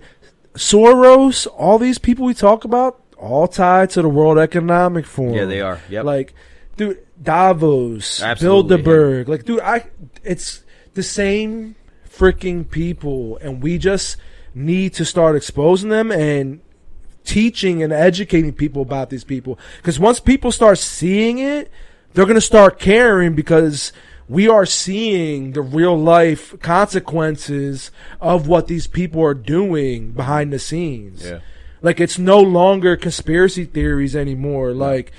Soros, 0.56 1.46
all 1.58 1.78
these 1.78 1.98
people 1.98 2.26
we 2.26 2.34
talk 2.34 2.64
about, 2.64 3.00
all 3.18 3.48
tied 3.50 3.90
to 3.92 4.02
the 4.02 4.08
World 4.08 4.38
Economic 4.38 5.06
Forum. 5.06 5.34
Yeah, 5.36 5.46
they 5.46 5.60
are. 5.62 5.80
Yep. 5.90 6.06
Like, 6.06 6.34
dude, 6.78 7.00
Davos, 7.22 8.22
Absolutely, 8.22 8.78
Bilderberg. 8.78 9.28
Like, 9.28 9.44
dude, 9.46 9.60
I 9.60 9.86
it's 10.24 10.64
the 10.96 11.04
same 11.04 11.76
freaking 12.10 12.70
people, 12.70 13.38
and 13.38 13.62
we 13.62 13.78
just 13.78 14.18
need 14.54 14.94
to 14.94 15.06
start 15.06 15.36
exposing 15.36 15.90
them 15.90 16.12
and 16.12 16.62
teaching 17.26 17.84
and 17.84 17.92
educating 17.92 18.54
people 18.54 18.82
about 18.82 19.10
these 19.10 19.24
people. 19.24 19.60
Because 19.78 20.00
once 20.00 20.20
people 20.20 20.52
start 20.52 20.78
seeing 20.78 21.38
it, 21.38 21.72
they're 22.14 22.26
gonna 22.26 22.42
start 22.42 22.80
caring 22.80 23.36
because 23.36 23.92
we 24.28 24.48
are 24.48 24.66
seeing 24.66 25.52
the 25.52 25.62
real 25.62 25.98
life 25.98 26.60
consequences 26.62 27.92
of 28.22 28.48
what 28.48 28.68
these 28.68 28.88
people 28.88 29.22
are 29.22 29.34
doing 29.34 30.12
behind 30.12 30.52
the 30.52 30.60
scenes. 30.60 31.26
Yeah. 31.26 31.40
Like 31.82 32.00
it's 32.00 32.18
no 32.18 32.40
longer 32.40 32.96
conspiracy 32.96 33.66
theories 33.66 34.16
anymore. 34.16 34.72
Like 34.72 35.12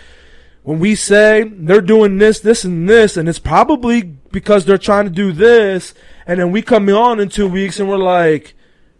when 0.66 0.80
we 0.80 0.96
say 0.96 1.44
they're 1.44 1.80
doing 1.80 2.18
this, 2.18 2.40
this, 2.40 2.64
and 2.64 2.88
this, 2.88 3.16
and 3.16 3.28
it's 3.28 3.38
probably 3.38 4.02
because 4.02 4.64
they're 4.64 4.76
trying 4.76 5.04
to 5.04 5.12
do 5.12 5.30
this, 5.30 5.94
and 6.26 6.40
then 6.40 6.50
we 6.50 6.60
come 6.60 6.88
on 6.88 7.20
in 7.20 7.28
two 7.28 7.46
weeks 7.46 7.78
and 7.78 7.88
we're 7.88 7.96
like, 7.96 8.54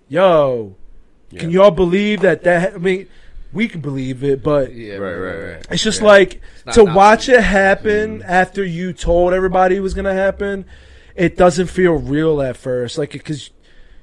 yo, 0.09 0.77
can 1.37 1.51
y'all 1.51 1.73
believe 1.73 2.21
that 2.21 2.45
that, 2.45 2.75
I 2.75 2.79
mean, 2.79 3.09
we 3.53 3.67
can 3.67 3.81
believe 3.81 4.23
it, 4.23 4.45
but 4.45 4.73
Yeah, 4.73 4.99
Right, 4.99 5.15
right, 5.17 5.55
right. 5.55 5.67
it's 5.69 5.83
just 5.83 6.03
like 6.03 6.41
not 6.65 6.77
to 6.77 6.85
watch 6.85 7.29
it 7.29 7.41
happen 7.43 8.23
after 8.23 8.65
you 8.65 8.93
told 8.93 9.35
everybody 9.35 9.75
it 9.75 9.81
was 9.81 9.93
gonna 9.93 10.15
happen. 10.15 10.67
It 11.17 11.37
doesn't 11.37 11.67
feel 11.67 11.95
real 11.95 12.41
at 12.43 12.57
first, 12.57 12.97
like 12.97 13.11
because 13.11 13.51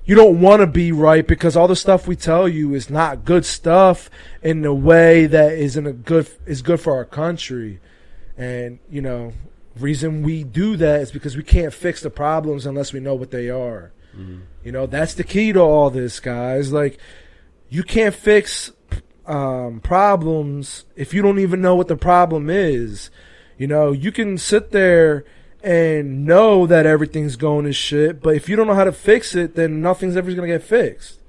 you 0.05 0.15
don't 0.15 0.41
want 0.41 0.61
to 0.61 0.67
be 0.67 0.91
right 0.91 1.25
because 1.25 1.55
all 1.55 1.67
the 1.67 1.75
stuff 1.75 2.07
we 2.07 2.15
tell 2.15 2.47
you 2.47 2.73
is 2.73 2.89
not 2.89 3.23
good 3.23 3.45
stuff 3.45 4.09
in 4.41 4.65
a 4.65 4.73
way 4.73 5.25
that 5.25 5.53
isn't 5.53 5.87
a 5.87 5.93
good 5.93 6.27
is 6.45 6.61
good 6.61 6.79
for 6.79 6.95
our 6.95 7.05
country, 7.05 7.79
and 8.37 8.79
you 8.89 9.01
know 9.01 9.33
reason 9.79 10.21
we 10.21 10.43
do 10.43 10.75
that 10.75 11.01
is 11.01 11.11
because 11.11 11.35
we 11.35 11.43
can't 11.43 11.73
fix 11.73 12.01
the 12.01 12.09
problems 12.09 12.65
unless 12.65 12.93
we 12.93 12.99
know 12.99 13.15
what 13.15 13.31
they 13.31 13.49
are. 13.49 13.91
You 14.63 14.71
know 14.71 14.85
that's 14.85 15.13
the 15.13 15.23
key 15.23 15.53
to 15.53 15.59
all 15.59 15.89
this, 15.89 16.19
guys. 16.19 16.71
Like 16.71 16.99
you 17.69 17.83
can't 17.83 18.13
fix 18.13 18.71
um, 19.25 19.79
problems 19.79 20.85
if 20.95 21.13
you 21.13 21.21
don't 21.21 21.39
even 21.39 21.61
know 21.61 21.75
what 21.75 21.87
the 21.87 21.95
problem 21.95 22.49
is. 22.49 23.09
You 23.57 23.67
know, 23.67 23.91
you 23.91 24.11
can 24.11 24.37
sit 24.37 24.71
there 24.71 25.23
and 25.63 26.25
know 26.25 26.67
that 26.67 26.85
everything's 26.85 27.35
going 27.37 27.65
to 27.65 27.73
shit, 27.73 28.21
but 28.21 28.35
if 28.35 28.49
you 28.49 28.55
don't 28.55 28.67
know 28.67 28.73
how 28.75 28.83
to 28.83 28.91
fix 28.91 29.33
it, 29.33 29.55
then 29.55 29.81
nothing's 29.81 30.17
ever 30.17 30.29
going 30.33 30.49
to 30.49 30.53
get 30.55 30.63
fixed. 30.63 31.19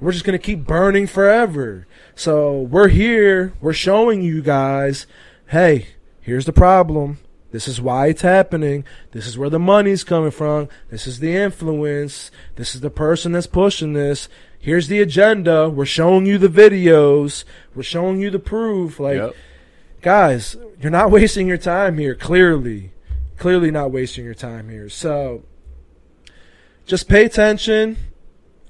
We're 0.00 0.12
just 0.12 0.24
going 0.24 0.38
to 0.38 0.44
keep 0.44 0.66
burning 0.66 1.06
forever. 1.06 1.86
So 2.14 2.60
we're 2.60 2.88
here, 2.88 3.54
we're 3.60 3.72
showing 3.72 4.22
you 4.22 4.40
guys, 4.42 5.06
hey, 5.48 5.88
here's 6.20 6.44
the 6.44 6.52
problem. 6.52 7.18
This 7.50 7.66
is 7.66 7.80
why 7.80 8.08
it's 8.08 8.20
happening. 8.22 8.84
This 9.12 9.26
is 9.26 9.38
where 9.38 9.48
the 9.50 9.58
money's 9.58 10.04
coming 10.04 10.30
from. 10.30 10.68
This 10.90 11.06
is 11.06 11.20
the 11.20 11.34
influence. 11.34 12.30
This 12.56 12.74
is 12.74 12.82
the 12.82 12.90
person 12.90 13.32
that's 13.32 13.46
pushing 13.46 13.94
this. 13.94 14.28
Here's 14.58 14.88
the 14.88 15.00
agenda. 15.00 15.70
We're 15.70 15.86
showing 15.86 16.26
you 16.26 16.38
the 16.38 16.48
videos. 16.48 17.44
We're 17.74 17.82
showing 17.82 18.20
you 18.20 18.30
the 18.30 18.38
proof. 18.38 19.00
Like, 19.00 19.16
Yep. 19.16 19.34
guys, 20.02 20.56
you're 20.80 20.90
not 20.90 21.10
wasting 21.10 21.46
your 21.46 21.56
time 21.56 21.96
here. 21.98 22.14
Clearly, 22.14 22.92
clearly 23.38 23.70
not 23.70 23.90
wasting 23.92 24.24
your 24.24 24.34
time 24.34 24.68
here. 24.68 24.88
So, 24.88 25.44
just 26.86 27.08
pay 27.08 27.24
attention. 27.24 27.96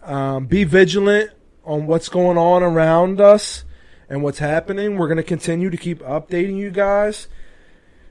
Um, 0.02 0.46
be 0.46 0.64
vigilant 0.64 1.30
on 1.64 1.86
what's 1.86 2.08
going 2.08 2.38
on 2.38 2.62
around 2.62 3.20
us 3.20 3.64
and 4.08 4.22
what's 4.22 4.38
happening. 4.38 4.96
We're 4.96 5.08
going 5.08 5.16
to 5.16 5.22
continue 5.24 5.68
to 5.70 5.76
keep 5.76 5.98
updating 6.00 6.56
you 6.56 6.70
guys. 6.70 7.26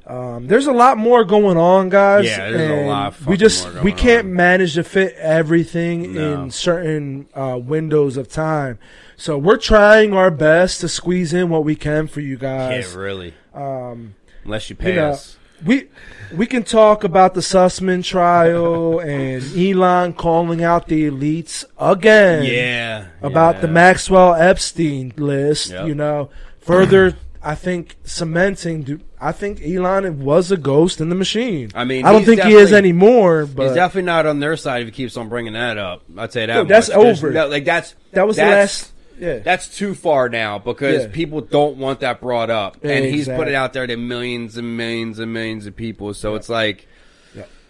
Um, 0.06 0.46
there's 0.46 0.68
a 0.68 0.72
lot 0.74 1.00
more 1.00 1.24
going 1.24 1.58
on, 1.58 1.90
guys. 1.90 2.26
Yeah, 2.26 2.52
there's 2.52 2.86
a 2.86 2.88
lot 2.88 3.20
we 3.26 3.38
just 3.38 3.74
we 3.82 3.92
can't 3.92 4.26
on. 4.28 4.36
manage 4.36 4.76
to 4.76 4.84
fit 4.84 5.16
everything 5.16 6.14
No. 6.14 6.44
in 6.44 6.52
certain 6.52 7.28
uh, 7.34 7.58
windows 7.60 8.16
of 8.16 8.28
time. 8.30 8.78
So 9.18 9.38
we're 9.40 9.58
trying 9.58 10.14
our 10.14 10.30
best 10.30 10.82
to 10.82 10.90
squeeze 10.90 11.34
in 11.34 11.50
what 11.50 11.64
we 11.64 11.76
can 11.76 12.06
for 12.06 12.20
you 12.22 12.38
guys. 12.38 12.94
Yeah, 12.94 13.00
really. 13.00 13.34
Um, 13.56 14.14
Unless 14.44 14.70
you 14.70 14.76
pay 14.76 14.90
you 14.92 14.98
know, 14.98 15.10
us. 15.12 15.38
We 15.64 15.88
we 16.36 16.46
can 16.46 16.64
talk 16.64 17.04
about 17.04 17.34
the 17.34 17.42
Sussman 17.42 18.04
trial 18.04 19.00
and 19.00 19.44
Elon 19.58 20.14
calling 20.14 20.64
out 20.64 20.88
the 20.88 21.10
elites 21.10 21.64
again 21.80 22.44
Yeah. 22.46 23.08
about 23.22 23.56
yeah. 23.56 23.62
the 23.62 23.68
Maxwell 23.68 24.34
Epstein 24.34 25.14
list. 25.18 25.70
Yep. 25.72 25.88
You 25.88 25.96
know, 25.96 26.30
further, 26.62 27.16
I 27.44 27.56
think 27.56 27.96
cementing. 28.04 28.84
do- 28.84 29.00
I 29.22 29.32
think 29.32 29.62
Elon 29.66 30.24
was 30.24 30.52
a 30.52 30.58
ghost 30.58 31.00
in 31.00 31.10
the 31.10 31.16
machine. 31.16 31.72
I 31.74 31.84
mean, 31.86 32.06
I 32.06 32.12
don't 32.12 32.26
think 32.26 32.42
he 32.42 32.54
is 32.54 32.74
anymore. 32.74 33.46
But 33.46 33.68
He's 33.68 33.76
definitely 33.76 34.08
not 34.08 34.26
on 34.26 34.40
their 34.40 34.58
side 34.58 34.82
if 34.82 34.88
he 34.88 34.92
keeps 34.92 35.16
on 35.18 35.30
bringing 35.30 35.54
that 35.54 35.78
up. 35.78 36.04
I'd 36.18 36.34
say 36.34 36.46
that. 36.46 36.60
Dude, 36.60 36.68
that's. 36.68 36.90
Over. 36.90 37.32
like 37.48 37.66
that's 37.66 37.96
that 38.12 38.28
was 38.28 38.36
the 38.36 38.44
last. 38.44 38.92
Yeah, 39.20 39.40
That's 39.40 39.68
too 39.68 39.96
far 39.96 40.28
now 40.30 40.60
because 40.60 41.04
Yeah. 41.04 41.10
people 41.12 41.42
don't 41.42 41.78
want 41.78 42.02
that 42.02 42.20
brought 42.22 42.50
up, 42.50 42.78
and 42.84 43.06
he's 43.06 43.28
put 43.28 43.48
it 43.48 43.56
out 43.56 43.74
there 43.74 43.88
to 43.88 43.96
millions 43.96 44.58
and 44.58 44.76
millions 44.76 45.20
and 45.20 45.32
millions 45.34 45.66
of 45.68 45.76
people. 45.76 46.14
So 46.14 46.36
it's 46.36 46.50
like 46.50 46.88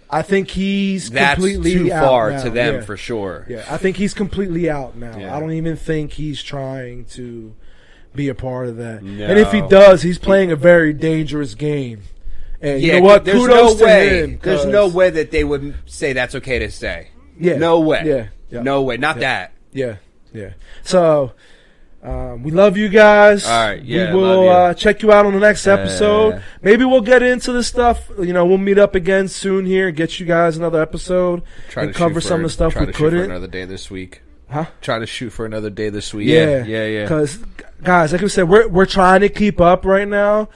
I 0.10 0.21
think 0.21 0.49
he's 0.51 1.10
that's 1.10 1.34
completely 1.36 1.73
too 1.73 1.89
far 1.89 2.29
now. 2.31 2.43
to 2.43 2.49
them 2.51 2.75
Yeah. 2.75 2.81
for 2.81 2.95
sure. 2.95 3.45
Yeah, 3.49 3.65
I 3.69 3.77
think 3.77 3.97
he's 3.97 4.13
completely 4.13 4.69
out 4.69 4.95
now. 4.95 5.17
Yeah. 5.17 5.36
I 5.36 5.39
don't 5.39 5.51
even 5.53 5.75
think 5.75 6.13
he's 6.13 6.43
trying 6.43 7.05
to 7.15 7.53
be 8.13 8.29
a 8.29 8.36
part 8.36 8.67
of 8.67 8.77
that. 8.77 9.01
And 9.01 9.19
if 9.39 9.51
he 9.51 9.62
does, 9.62 10.03
he's 10.03 10.19
playing 10.19 10.51
a 10.51 10.55
very 10.55 10.93
dangerous 10.93 11.55
game. 11.55 12.01
And 12.62 12.81
you 12.81 12.93
know 12.93 13.01
what? 13.01 13.25
There's 13.25 13.39
Kudos 13.39 13.73
no 13.73 13.77
to 13.79 13.84
way. 13.86 14.19
him. 14.23 14.39
there's 14.41 14.65
no 14.65 14.88
way 14.88 15.10
that 15.10 15.31
they 15.31 15.43
would 15.43 15.73
say 15.86 16.13
that's 16.13 16.36
okay 16.36 16.60
to 16.60 16.69
say. 16.71 17.10
Yeah. 17.39 17.58
No 17.58 17.79
way. 17.79 18.03
Yeah. 18.05 18.25
yeah. 18.51 18.62
No 18.62 18.84
way. 18.84 18.97
Not 18.97 19.17
Yeah. 19.17 19.21
that. 19.21 19.51
Yeah. 19.73 19.95
Yeah. 20.36 20.54
So 20.84 21.34
um, 22.06 22.43
we 22.43 22.52
love 22.52 22.78
you 22.78 22.88
guys. 22.88 23.45
All 23.48 23.67
right, 23.67 23.82
yeah, 23.84 24.13
we 24.13 24.19
will. 24.21 24.48
Uh, 24.48 24.74
check 24.76 25.02
you 25.02 25.12
out 25.12 25.26
on 25.26 25.34
the 25.34 25.39
next 25.39 25.65
episode. 25.65 26.36
yeah. 26.36 26.41
Maybe 26.62 26.86
we'll 26.86 27.02
get 27.02 27.24
into 27.24 27.52
this 27.52 27.67
stuff. 27.67 28.12
You 28.19 28.32
know, 28.32 28.45
we'll 28.45 28.60
meet 28.60 28.78
up 28.78 28.93
again 28.93 29.28
soon 29.28 29.65
here 29.65 29.88
and 29.88 29.98
get 29.98 30.19
you 30.19 30.28
guys 30.28 30.56
another 30.56 30.80
episode 30.82 31.41
and 31.76 31.95
cover 31.95 32.21
some 32.21 32.41
of 32.41 32.43
the 32.43 32.50
stuff 32.50 32.74
try 32.74 32.82
we 32.82 32.88
to 32.88 32.93
shoot 32.93 32.98
for 32.98 33.10
couldn't. 33.10 33.32
another 33.32 33.48
day 33.48 33.65
this 33.65 33.89
week. 33.89 34.21
Huh? 34.50 34.65
Try 34.82 35.00
to 35.00 35.08
shoot 35.08 35.32
for 35.32 35.48
another 35.48 35.71
day 35.71 35.89
this 35.89 36.13
week. 36.13 36.28
Yeah, 36.28 36.63
yeah, 36.63 36.86
yeah. 36.86 37.04
Because 37.04 37.38
guys, 37.82 38.12
like 38.13 38.21
I 38.21 38.28
said, 38.28 38.48
we're 38.48 38.67
we're 38.67 38.86
trying 38.86 39.21
to 39.21 39.30
keep 39.30 39.60
up 39.60 39.84
right 39.84 40.08
now, 40.08 40.50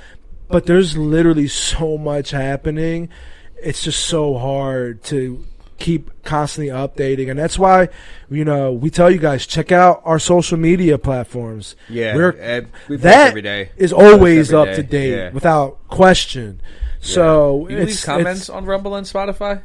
but 0.49 0.67
there's 0.67 0.95
literally 0.95 1.47
so 1.47 1.97
much 1.97 2.29
happening. 2.29 3.09
It's 3.55 3.83
just 3.83 4.05
so 4.05 4.37
hard 4.37 5.03
to 5.05 5.43
keep 5.79 6.11
constantly 6.23 6.71
updating, 6.71 7.29
and 7.29 7.39
that's 7.39 7.57
why 7.57 7.89
you 8.29 8.45
know 8.45 8.71
we 8.71 8.89
tell 8.89 9.09
you 9.09 9.17
guys 9.17 9.47
check 9.47 9.71
out 9.71 10.01
our 10.05 10.19
social 10.19 10.57
media 10.57 10.97
platforms. 10.97 11.75
Yeah, 11.89 12.15
we're, 12.15 12.29
uh, 12.29 12.61
we 12.87 12.97
post 12.97 13.03
that 13.03 13.27
every 13.29 13.41
day. 13.41 13.71
is 13.77 13.91
always 13.93 14.53
every 14.53 14.59
up 14.71 14.75
day, 14.75 14.81
to 14.81 14.83
date 14.83 15.17
yeah. 15.17 15.29
without 15.31 15.87
question. 15.87 16.61
So 17.01 17.65
Can 17.67 17.77
you 17.77 17.85
leave 17.85 18.03
comments 18.03 18.41
it's- 18.43 18.49
on 18.49 18.65
Rumble 18.65 18.95
and 18.95 19.07
Spotify? 19.07 19.61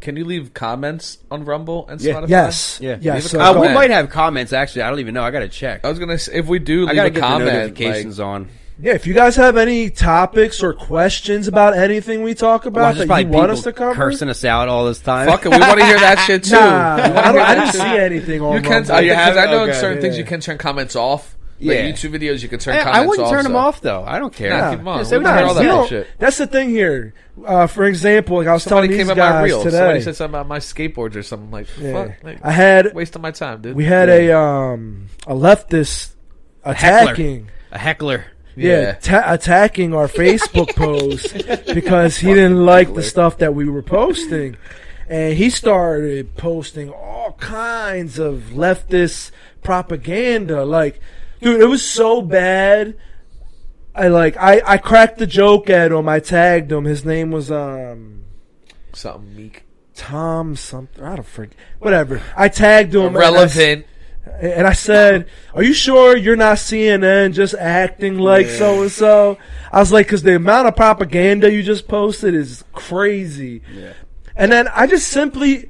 Can 0.00 0.14
you 0.16 0.26
leave 0.26 0.52
comments 0.52 1.16
on 1.30 1.46
Rumble 1.46 1.88
and 1.88 1.98
Yeah. 2.02 2.14
Spotify? 2.16 2.28
yes, 2.28 2.78
Yeah. 2.82 2.98
yes. 3.00 3.30
So 3.30 3.40
Uh, 3.40 3.50
we 3.52 3.60
comment. 3.60 3.74
might 3.74 3.90
have 3.90 4.10
comments 4.10 4.52
actually. 4.52 4.82
I 4.82 4.90
don't 4.90 4.98
even 5.00 5.14
know. 5.14 5.22
I 5.22 5.30
gotta 5.30 5.48
check. 5.48 5.84
I 5.84 5.88
was 5.88 5.98
gonna 5.98 6.18
say 6.18 6.34
if 6.34 6.46
we 6.46 6.58
do 6.58 6.82
I 6.84 6.88
leave 6.88 6.96
gotta 6.96 7.06
a 7.06 7.10
get 7.10 7.14
the 7.14 7.20
comment, 7.26 7.52
notifications 7.52 8.18
like, 8.18 8.26
on. 8.26 8.48
Yeah, 8.82 8.92
if 8.94 9.06
you 9.06 9.14
guys 9.14 9.36
have 9.36 9.56
any 9.56 9.90
topics 9.90 10.62
or 10.62 10.72
questions 10.72 11.48
about 11.48 11.76
anything 11.76 12.22
we 12.22 12.34
talk 12.34 12.66
about 12.66 12.82
Watch, 12.82 12.96
there's 12.96 13.08
that 13.08 13.20
you 13.22 13.28
want 13.28 13.50
us 13.50 13.62
to 13.62 13.72
cover, 13.72 13.94
cursing 13.94 14.28
us 14.28 14.44
out 14.44 14.68
all 14.68 14.86
this 14.86 15.00
time. 15.00 15.26
fuck 15.28 15.44
it, 15.46 15.50
we 15.50 15.58
want 15.58 15.78
to 15.78 15.84
hear 15.86 15.98
that 16.00 16.18
shit 16.26 16.44
too. 16.44 16.52
Nah, 16.52 16.94
I, 16.96 17.32
don't, 17.32 17.38
I 17.40 17.54
didn't 17.54 17.72
see 17.72 17.80
anything 17.98 18.40
on 18.42 18.54
You 18.56 18.62
can, 18.62 18.70
Rumble. 18.72 18.94
uh, 18.94 19.00
you 19.00 19.14
have, 19.14 19.36
I 19.36 19.46
know 19.46 19.62
Okay. 19.64 19.72
certain 19.74 20.00
things 20.00 20.16
you 20.18 20.24
can 20.24 20.40
turn 20.40 20.58
comments 20.58 20.96
off. 20.96 21.36
Like 21.62 21.76
Yeah. 21.76 21.90
YouTube 21.90 22.18
videos, 22.18 22.42
you 22.42 22.48
can 22.48 22.58
turn 22.58 22.74
I, 22.76 22.78
comments 22.84 22.98
I 22.98 23.06
wouldn't 23.06 23.26
off. 23.26 23.32
turn 23.34 23.42
them 23.42 23.52
so- 23.52 23.58
off 23.58 23.80
though. 23.82 24.02
I 24.02 24.18
don't 24.18 24.32
care. 24.32 24.48
Nah, 24.48 24.70
keep 24.70 24.78
'em 24.80 24.88
on. 24.88 24.96
Yeah, 24.98 25.04
say 25.04 25.18
We 25.18 25.24
what 25.24 25.30
can 25.34 25.44
all 25.44 25.54
that 25.54 25.62
you 25.62 25.68
don't- 25.68 26.06
That's 26.18 26.38
the 26.38 26.46
thing 26.46 26.70
here. 26.70 27.12
Uh, 27.44 27.66
for 27.66 27.84
example, 27.84 28.38
like 28.38 28.46
I 28.46 28.54
was 28.54 28.62
Somebody 28.62 28.88
telling 28.88 28.98
came 28.98 29.06
these 29.08 29.10
at 29.10 29.16
my 29.42 29.48
guys 29.48 29.62
today. 29.62 29.76
Somebody 29.76 30.00
said 30.00 30.16
something 30.16 30.34
about 30.40 30.48
my 30.48 30.58
skateboards 30.58 31.16
or 31.16 31.22
something. 31.22 31.50
Like, 31.50 31.66
Yeah. 31.78 31.92
fuck, 31.92 32.12
like, 32.24 32.38
I 32.42 32.50
had 32.52 32.94
wasting 32.94 33.20
my 33.20 33.30
time, 33.30 33.60
dude. 33.60 33.76
we 33.76 33.84
had 33.84 34.08
a 34.08 34.32
um 34.34 35.08
a 35.26 35.34
leftist 35.34 36.12
heckler. 36.64 36.72
attacking. 37.12 37.50
A 37.72 37.78
heckler. 37.78 38.16
Yeah, 38.18 38.24
Yeah. 38.68 38.92
ta- 38.94 39.24
attacking 39.32 39.94
our 39.94 40.08
Facebook 40.08 40.74
post 40.76 41.32
because 41.74 42.18
he 42.18 42.28
didn't 42.34 42.64
like 42.64 42.94
the 42.94 43.02
stuff 43.02 43.38
that 43.38 43.54
we 43.54 43.68
were 43.68 43.82
posting, 43.82 44.56
and 45.08 45.36
he 45.36 45.50
started 45.50 46.36
posting 46.36 46.90
all 46.90 47.32
kinds 47.38 48.18
of 48.18 48.50
leftist 48.52 49.30
propaganda. 49.62 50.64
Like, 50.64 51.00
dude, 51.40 51.60
it 51.60 51.66
was 51.66 51.84
so 51.84 52.22
bad. 52.22 52.96
I 53.94 54.08
like 54.08 54.36
I 54.36 54.62
I 54.64 54.78
cracked 54.78 55.18
the 55.18 55.26
joke 55.26 55.68
at 55.68 55.90
him. 55.92 56.08
I 56.08 56.20
tagged 56.20 56.70
him. 56.70 56.84
His 56.84 57.04
name 57.04 57.30
was 57.32 57.50
um 57.50 58.22
something 58.92 59.34
meek, 59.36 59.64
Tom 59.94 60.54
something. 60.56 61.02
I 61.04 61.16
don't 61.16 61.26
forget. 61.26 61.54
Whatever. 61.80 62.22
I 62.36 62.48
tagged 62.48 62.94
him. 62.94 63.06
and 63.06 63.16
I 63.18 63.20
s- 63.20 63.56
irrelevant. 63.56 63.86
And 64.40 64.66
I 64.66 64.72
said, 64.72 65.26
"Are 65.54 65.62
you 65.62 65.72
sure 65.74 66.16
you're 66.16 66.36
not 66.36 66.56
CNN 66.58 67.32
just 67.32 67.54
acting 67.54 68.18
like 68.18 68.46
so 68.48 68.82
and 68.82 68.90
so?" 68.90 69.38
I 69.72 69.80
was 69.80 69.92
like, 69.92 70.08
"Cause 70.08 70.22
the 70.22 70.36
amount 70.36 70.68
of 70.68 70.76
propaganda 70.76 71.52
you 71.52 71.62
just 71.62 71.88
posted 71.88 72.34
is 72.34 72.64
crazy." 72.72 73.62
And 74.36 74.50
then 74.52 74.68
I 74.68 74.86
just 74.86 75.08
simply, 75.08 75.68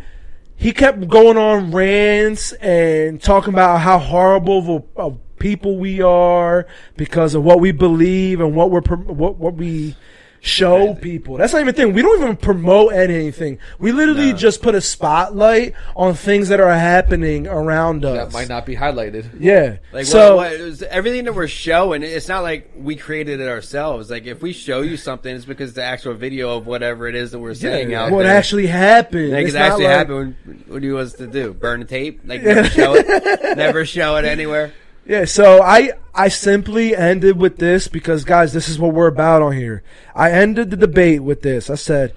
he 0.56 0.72
kept 0.72 1.08
going 1.08 1.36
on 1.36 1.72
rants 1.72 2.52
and 2.52 3.20
talking 3.20 3.52
about 3.52 3.78
how 3.80 3.98
horrible 3.98 4.58
of, 4.58 4.68
a, 4.68 5.00
of 5.00 5.18
people 5.38 5.78
we 5.78 6.00
are 6.02 6.66
because 6.96 7.34
of 7.34 7.42
what 7.42 7.58
we 7.60 7.72
believe 7.72 8.40
and 8.40 8.54
what 8.54 8.70
we're 8.70 8.82
what 8.82 9.36
what 9.36 9.54
we 9.54 9.96
show 10.40 10.94
people. 10.94 11.36
That's 11.36 11.52
not 11.52 11.60
even 11.60 11.74
a 11.74 11.76
thing. 11.76 11.92
We 11.92 12.02
don't 12.02 12.20
even 12.22 12.36
promote 12.36 12.92
anything. 12.94 13.58
We 13.78 13.92
literally 13.92 14.32
just 14.32 14.62
put 14.62 14.74
a 14.74 14.80
spotlight 14.80 15.74
on 15.94 16.14
things 16.14 16.48
that 16.48 16.60
are 16.60 16.72
happening 16.72 17.46
around 17.46 18.04
us. 18.04 18.16
That 18.16 18.32
might 18.32 18.48
not 18.48 18.64
be 18.66 18.74
highlighted. 18.76 19.28
Yeah. 19.38 19.76
Like 19.92 20.06
so 20.06 20.36
what, 20.36 20.50
what, 20.50 20.60
it 20.60 20.62
was- 20.62 20.82
everything 20.82 21.24
that 21.26 21.34
we're 21.34 21.46
showing, 21.48 22.02
it's 22.02 22.28
not 22.28 22.42
like 22.42 22.70
we 22.76 22.96
created 22.96 23.40
it 23.40 23.48
ourselves. 23.48 24.10
Like 24.10 24.26
if 24.26 24.40
we 24.42 24.52
show 24.52 24.80
you 24.80 24.96
something, 24.96 25.34
it's 25.34 25.44
because 25.44 25.74
the 25.74 25.82
actual 25.84 26.14
video 26.14 26.56
of 26.56 26.66
whatever 26.66 27.06
it 27.06 27.14
is 27.14 27.32
that 27.32 27.38
we're 27.38 27.54
saying 27.54 27.92
out 27.94 28.10
what 28.10 28.22
there. 28.24 28.36
actually 28.36 28.66
happened. 28.66 29.32
like 29.32 29.44
It's 29.46 29.54
it 29.54 29.58
not 29.58 29.68
actually 29.72 29.84
like- 29.84 29.96
happened. 29.96 30.36
What 30.68 30.80
do 30.80 30.86
you 30.86 30.94
want 30.94 31.06
us 31.08 31.12
to 31.14 31.26
do? 31.26 31.52
Burn 31.52 31.80
the 31.80 31.86
tape? 31.86 32.20
Like 32.24 32.42
never 32.42 32.64
show 32.70 32.94
it? 32.94 33.56
Never 33.56 33.84
show 33.84 34.16
it 34.16 34.24
anywhere? 34.24 34.72
Yeah, 35.10 35.24
so 35.24 35.60
I 35.60 35.90
I 36.14 36.28
simply 36.28 36.94
ended 36.94 37.36
with 37.36 37.56
this 37.56 37.88
because 37.88 38.22
guys, 38.22 38.52
this 38.52 38.68
is 38.68 38.78
what 38.78 38.94
we're 38.94 39.08
about 39.08 39.42
on 39.42 39.54
here. 39.54 39.82
I 40.14 40.30
ended 40.30 40.70
the 40.70 40.76
debate 40.76 41.24
with 41.24 41.42
this. 41.42 41.68
I 41.68 41.74
said, 41.74 42.12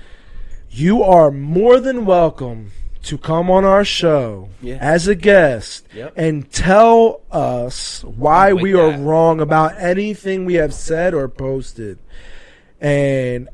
"You 0.69 1.01
are 1.01 1.31
more 1.31 1.79
than 1.79 2.05
welcome 2.05 2.71
to 3.01 3.17
come 3.17 3.49
on 3.49 3.65
our 3.65 3.83
show 3.83 4.49
Yeah. 4.61 4.77
as 4.79 5.07
a 5.07 5.15
guest 5.15 5.87
Yep. 5.95 6.13
and 6.15 6.51
tell 6.51 7.21
us 7.31 8.03
why 8.03 8.53
we 8.53 8.75
are 8.75 8.91
that. 8.91 8.99
wrong 8.99 9.41
about 9.41 9.73
anything 9.79 10.45
we 10.45 10.53
have 10.61 10.71
said 10.71 11.15
or 11.15 11.27
posted." 11.27 11.97
And 12.79 13.49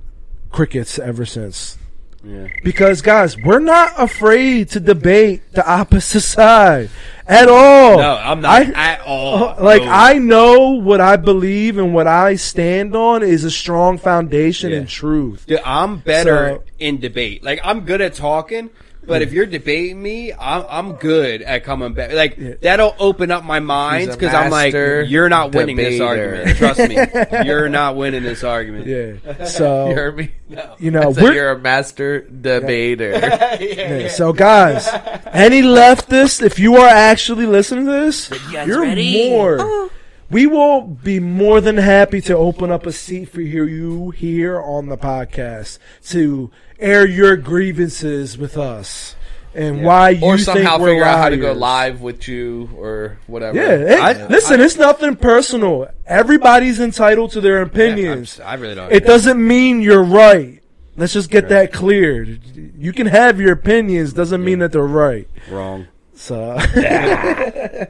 crickets 0.51 0.99
ever 0.99 1.23
since. 1.25 1.77
Yeah. 2.23 2.47
Because 2.63 3.01
guys, 3.01 3.37
we're 3.37 3.59
not 3.59 3.93
afraid 3.97 4.69
to 4.71 4.79
debate 4.81 5.53
the 5.53 5.65
opposite 5.65 6.19
side 6.21 6.89
at 7.25 7.47
all. 7.47 7.97
No, 7.97 8.17
I'm 8.21 8.41
not 8.41 8.61
I- 8.75 8.93
at 8.93 9.01
all. 9.01 9.43
Uh, 9.43 9.55
like 9.63 9.83
No. 9.83 9.89
I 9.89 10.13
know 10.15 10.69
what 10.71 10.99
I 10.99 11.15
believe 11.15 11.77
and 11.77 11.93
what 11.93 12.07
I 12.07 12.35
stand 12.35 12.93
on 12.95 13.23
is 13.23 13.43
a 13.45 13.51
strong 13.51 13.97
foundation 13.97 14.71
Yeah. 14.71 14.77
and 14.79 14.87
truth. 14.89 15.45
Dude, 15.47 15.61
I'm 15.63 15.97
better 15.99 16.55
So- 16.57 16.63
in 16.77 16.99
debate. 16.99 17.43
Like 17.43 17.61
I'm 17.63 17.81
good 17.81 18.01
at 18.01 18.15
talking, 18.15 18.69
but 19.09 19.21
if 19.21 19.33
you're 19.33 19.45
debating 19.45 20.01
me, 20.01 20.31
I'm 20.31 20.63
I'm 20.69 20.93
good 20.93 21.41
at 21.41 21.65
coming 21.65 21.93
back. 21.93 22.13
Like 22.13 22.61
that'll 22.61 22.95
open 22.99 23.31
up 23.31 23.43
my 23.43 23.59
mind 23.59 24.11
because 24.11 24.33
I'm 24.33 24.49
like, 24.51 24.73
master 24.73 25.01
you're 25.01 25.27
not 25.27 25.53
winning 25.53 25.75
this 25.75 25.97
debater. 25.99 26.35
argument. 26.37 26.57
Trust 26.57 26.79
me, 26.79 27.45
you're 27.45 27.67
not 27.67 27.97
winning 27.97 28.23
this 28.23 28.43
argument. 28.43 28.87
Yeah. 28.87 29.45
So 29.49 29.89
You 29.89 29.95
heard 29.95 30.17
me? 30.17 30.31
you 30.79 30.91
know, 30.91 31.11
So 31.11 31.23
we're 31.23 31.33
you're 31.33 31.51
a 31.51 31.59
master 31.59 32.21
debater. 32.21 33.11
yeah, 33.59 34.07
so 34.09 34.31
guys, 34.31 34.87
any 35.33 35.61
leftists, 35.61 36.41
if 36.41 36.59
you 36.59 36.77
are 36.77 36.87
actually 36.87 37.45
listening 37.45 37.85
to 37.85 37.91
this, 37.91 38.31
you're 38.51 38.85
more. 38.95 39.89
We 40.31 40.45
will 40.45 40.81
be 40.81 41.19
more 41.19 41.59
than 41.59 41.77
happy 41.77 42.21
to 42.21 42.35
open 42.37 42.71
up 42.71 42.85
a 42.85 42.91
seat 42.91 43.25
for 43.29 43.41
you 43.41 44.11
here 44.11 44.61
on 44.61 44.87
the 44.87 44.97
podcast 44.97 45.79
to 46.09 46.51
air 46.77 47.07
your 47.07 47.35
grievances 47.35 48.37
with 48.37 48.55
us 48.57 49.15
and 49.55 49.83
why 49.83 50.09
you 50.11 50.23
or 50.23 50.35
think 50.37 50.45
somehow 50.45 50.77
we're 50.79 50.89
figure 50.89 51.03
out 51.03 51.17
how 51.17 51.29
to 51.29 51.37
go 51.37 51.53
live 51.53 52.01
with 52.01 52.27
you 52.27 52.69
or 52.77 53.17
whatever. 53.25 53.57
Yeah, 53.57 53.71
it- 53.95 53.99
I- 53.99 54.27
listen, 54.27 54.61
it's 54.61 54.77
nothing 54.77 55.15
personal. 55.15 55.87
Everybody's 56.05 56.79
entitled 56.79 57.31
to 57.31 57.41
their 57.41 57.61
opinions. 57.63 58.39
I 58.39 58.53
really 58.53 58.75
don't. 58.75 58.91
it 58.91 59.05
doesn't 59.05 59.45
mean 59.45 59.81
you're 59.81 60.03
right. 60.03 60.61
Let's 60.95 61.13
just 61.13 61.31
get 61.31 61.49
that 61.49 61.73
cleared. 61.73 62.41
You 62.77 62.93
can 62.93 63.07
have 63.07 63.39
your 63.39 63.53
opinions, 63.53 64.13
doesn't 64.13 64.43
mean 64.43 64.59
that 64.59 64.73
they're 64.73 64.83
right. 64.83 65.27
wrong. 65.49 65.87
So, 66.13 66.57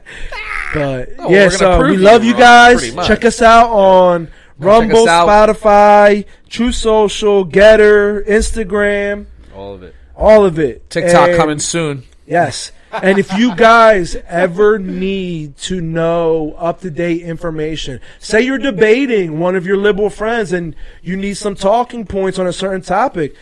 but 0.74 1.08
yeah, 1.28 1.48
so 1.48 1.82
we 1.82 1.96
love 1.96 2.24
you 2.24 2.34
guys. 2.34 2.94
Check 3.06 3.24
us 3.24 3.42
out 3.42 3.70
on 3.70 4.28
Rumble, 4.58 5.08
out. 5.08 5.28
Spotify, 5.28 6.26
Truth 6.48 6.74
Social, 6.76 7.46
Gettr, 7.46 8.26
Instagram, 8.28 9.26
All 9.54 9.74
of 9.74 9.82
it. 9.82 9.94
all 10.16 10.44
of 10.44 10.58
it. 10.58 10.88
TikTok 10.90 11.30
And- 11.30 11.36
coming 11.38 11.58
soon. 11.58 12.04
Yes. 12.26 12.72
And 12.92 13.18
if 13.20 13.32
you 13.38 13.54
guys 13.54 14.16
ever 14.28 14.76
need 14.78 15.56
to 15.58 15.80
know 15.80 16.56
up 16.58 16.80
to 16.80 16.90
date 16.90 17.22
information, 17.22 18.00
say 18.18 18.40
you're 18.40 18.58
debating 18.58 19.38
one 19.38 19.54
of 19.54 19.64
your 19.64 19.76
liberal 19.76 20.10
friends 20.10 20.52
and 20.52 20.74
you 21.00 21.16
need 21.16 21.36
some 21.36 21.54
talking 21.54 22.04
points 22.04 22.36
on 22.38 22.48
a 22.48 22.52
certain 22.52 22.82
topic, 22.82 23.34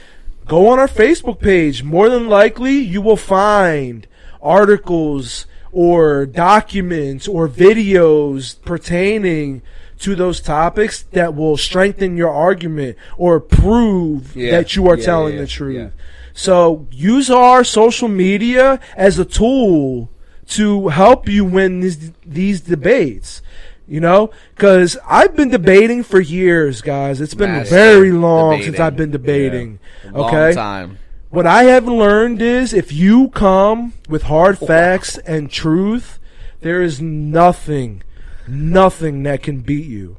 go 0.47 0.69
on 0.69 0.79
our 0.79 0.87
Facebook 0.87 1.41
page. 1.41 1.83
More 1.83 2.11
than 2.11 2.29
likely, 2.29 2.75
you 2.77 3.01
will 3.01 3.17
find 3.17 4.07
articles 4.43 5.47
or 5.79 6.27
documents 6.27 7.29
or 7.29 7.49
videos 7.49 8.61
pertaining 8.65 9.63
to 10.01 10.17
those 10.17 10.41
topics 10.41 11.03
that 11.13 11.37
will 11.37 11.57
strengthen 11.57 12.17
your 12.17 12.31
argument 12.33 12.97
or 13.17 13.39
prove 13.39 14.35
Yeah. 14.35 14.51
that 14.57 14.75
you 14.75 14.89
are 14.89 14.97
Yeah, 14.99 15.05
telling 15.05 15.35
yeah, 15.35 15.41
the 15.43 15.47
truth. 15.47 15.93
So 16.35 16.87
use 16.91 17.31
our 17.31 17.63
social 17.63 18.09
media 18.09 18.81
as 18.97 19.21
a 19.21 19.25
tool 19.25 20.11
to 20.49 20.89
help 20.89 21.29
you 21.29 21.45
win 21.45 21.79
these 21.81 22.11
these 22.27 22.61
debates. 22.61 23.41
You 23.87 24.01
know, 24.01 24.31
because 24.55 24.99
I've 25.09 25.35
been 25.35 25.49
debating 25.49 26.03
for 26.03 26.21
years, 26.21 26.83
guys. 26.83 27.21
It's 27.23 27.35
been 27.35 27.65
very 27.65 28.13
long 28.13 28.61
since. 28.63 28.79
I've 28.81 28.97
been 28.97 29.11
debating. 29.13 29.79
Okay. 30.15 30.53
time. 30.55 30.99
What 31.31 31.47
I 31.47 31.65
have 31.65 31.87
learned 31.87 32.41
is 32.41 32.73
if 32.73 32.91
you 32.93 33.29
come 33.29 33.93
with 34.09 34.25
hard 34.25 34.59
oh, 34.63 34.67
facts 34.67 35.19
and 35.19 35.51
truth, 35.51 36.19
there 36.61 36.83
is 36.83 37.03
nothing, 37.03 38.03
nothing 38.47 39.23
that 39.25 39.43
can 39.43 39.61
beat 39.61 39.87
you. 39.87 40.17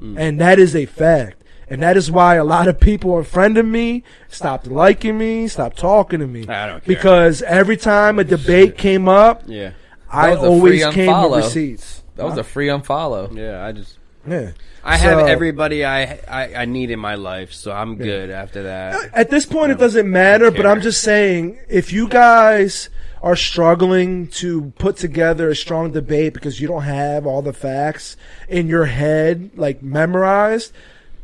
Mm. 0.00 0.18
And 0.18 0.40
that 0.40 0.58
is 0.58 0.74
a 0.74 0.86
fact. 0.86 1.42
And 1.68 1.82
that 1.82 1.96
is 1.96 2.10
why 2.10 2.36
a 2.36 2.44
lot 2.44 2.68
of 2.68 2.78
people 2.78 3.12
are 3.14 3.18
unfriended 3.18 3.66
me, 3.66 4.04
stopped 4.28 4.66
liking 4.66 5.18
me, 5.18 5.48
stopped 5.48 5.78
talking 5.78 6.20
to 6.20 6.26
me. 6.26 6.46
I 6.48 6.66
don't 6.66 6.84
care. 6.84 6.94
Because 6.94 7.42
every 7.42 7.76
time 7.76 8.18
a 8.18 8.24
debate 8.24 8.78
came 8.78 9.08
up, 9.08 9.42
Yeah. 9.46 9.72
I 10.08 10.36
always 10.36 10.86
came 10.86 11.10
unfollow. 11.10 11.30
with 11.32 11.44
receipts. 11.46 12.02
That 12.14 12.24
was 12.24 12.38
a 12.38 12.44
free 12.44 12.68
unfollow. 12.68 13.36
Yeah. 13.36 13.64
I 13.64 13.72
just. 13.72 13.98
Yeah. 14.26 14.52
I 14.84 14.96
have 14.98 15.18
everybody 15.26 15.84
I, 15.84 16.20
I 16.28 16.54
I 16.54 16.64
need 16.64 16.90
in 16.92 17.00
my 17.00 17.16
life, 17.16 17.52
so 17.52 17.72
I'm 17.72 17.96
good 17.96 18.30
after 18.30 18.62
that. 18.64 18.94
Uh, 18.94 19.08
at 19.14 19.30
this 19.30 19.44
point, 19.44 19.72
it 19.72 19.78
doesn't 19.78 20.08
matter, 20.08 20.50
but 20.52 20.64
I'm 20.64 20.80
just 20.80 21.02
saying, 21.02 21.58
if 21.68 21.92
you 21.92 22.08
guys 22.08 22.88
are 23.20 23.34
struggling 23.34 24.28
to 24.28 24.72
put 24.78 24.96
together 24.96 25.50
a 25.50 25.56
strong 25.56 25.90
debate 25.90 26.34
because 26.34 26.60
you 26.60 26.68
don't 26.68 26.82
have 26.82 27.26
all 27.26 27.42
the 27.42 27.52
facts 27.52 28.16
in 28.48 28.68
your 28.68 28.84
head, 28.84 29.50
like 29.56 29.82
memorized, 29.82 30.72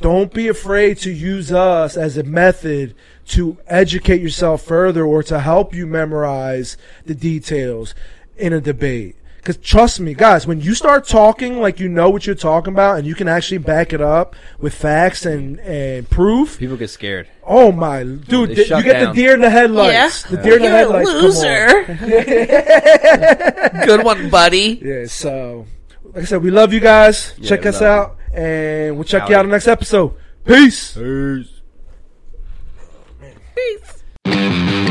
don't 0.01 0.35
be 0.35 0.49
afraid 0.49 0.99
to 0.99 1.13
use 1.13 1.53
us 1.53 1.97
as 1.97 2.17
a 2.17 2.25
method 2.25 2.95
to 3.29 3.57
educate 3.69 4.21
yourself 4.21 4.63
further 4.63 5.05
or 5.05 5.23
to 5.23 5.39
help 5.39 5.73
you 5.73 5.87
memorize 5.87 6.77
the 7.07 7.15
details 7.15 7.95
in 8.37 8.53
a 8.53 8.61
debate. 8.61 9.15
Because 9.43 9.57
trust 9.57 9.99
me, 9.99 10.15
guys, 10.15 10.47
when 10.47 10.61
you 10.61 10.73
start 10.73 11.05
talking 11.05 11.61
like 11.61 11.81
you 11.81 11.89
know 11.89 12.09
what 12.09 12.27
you're 12.27 12.37
talking 12.37 12.73
about 12.73 12.99
and 12.99 13.05
you 13.09 13.17
can 13.17 13.27
actually 13.27 13.59
back 13.59 13.93
it 13.93 14.01
up 14.01 14.37
with 14.61 14.73
facts 14.73 15.27
and, 15.27 15.59
and 15.59 16.09
proof, 16.09 16.61
People 16.61 16.77
get 16.77 16.91
scared. 16.91 17.27
Oh 17.43 17.73
my, 17.73 18.05
dude! 18.05 18.51
They 18.51 18.55
th- 18.55 18.69
shut 18.69 18.79
you 18.79 18.85
get 18.85 19.01
down. 19.01 19.09
the 19.09 19.21
deer 19.21 19.35
in 19.35 19.41
the 19.41 19.51
headlights. 19.51 20.23
The 20.23 20.37
deer 20.37 20.57
in 20.59 20.63
the 20.63 20.69
headlights. 20.71 21.11
come 21.11 21.25
on. 23.75 23.85
Good 23.87 24.05
one, 24.05 24.31
buddy. 24.31 24.81
Yeah. 24.81 25.07
So, 25.07 25.67
like 26.05 26.23
I 26.23 26.25
said, 26.25 26.41
we 26.41 26.53
love 26.53 26.73
you 26.73 26.79
guys. 26.79 27.35
Yeah, 27.39 27.49
check 27.49 27.63
we 27.65 27.71
us 27.71 27.81
love 27.81 28.11
out, 28.11 28.17
and 28.33 28.95
we'll 28.95 29.03
check 29.03 29.29
you 29.29 29.35
out 29.35 29.45
in 29.45 29.51
the 29.51 29.57
next 29.57 29.67
episode. 29.67 30.15
Peace. 30.45 30.97
Peace. 34.25 34.83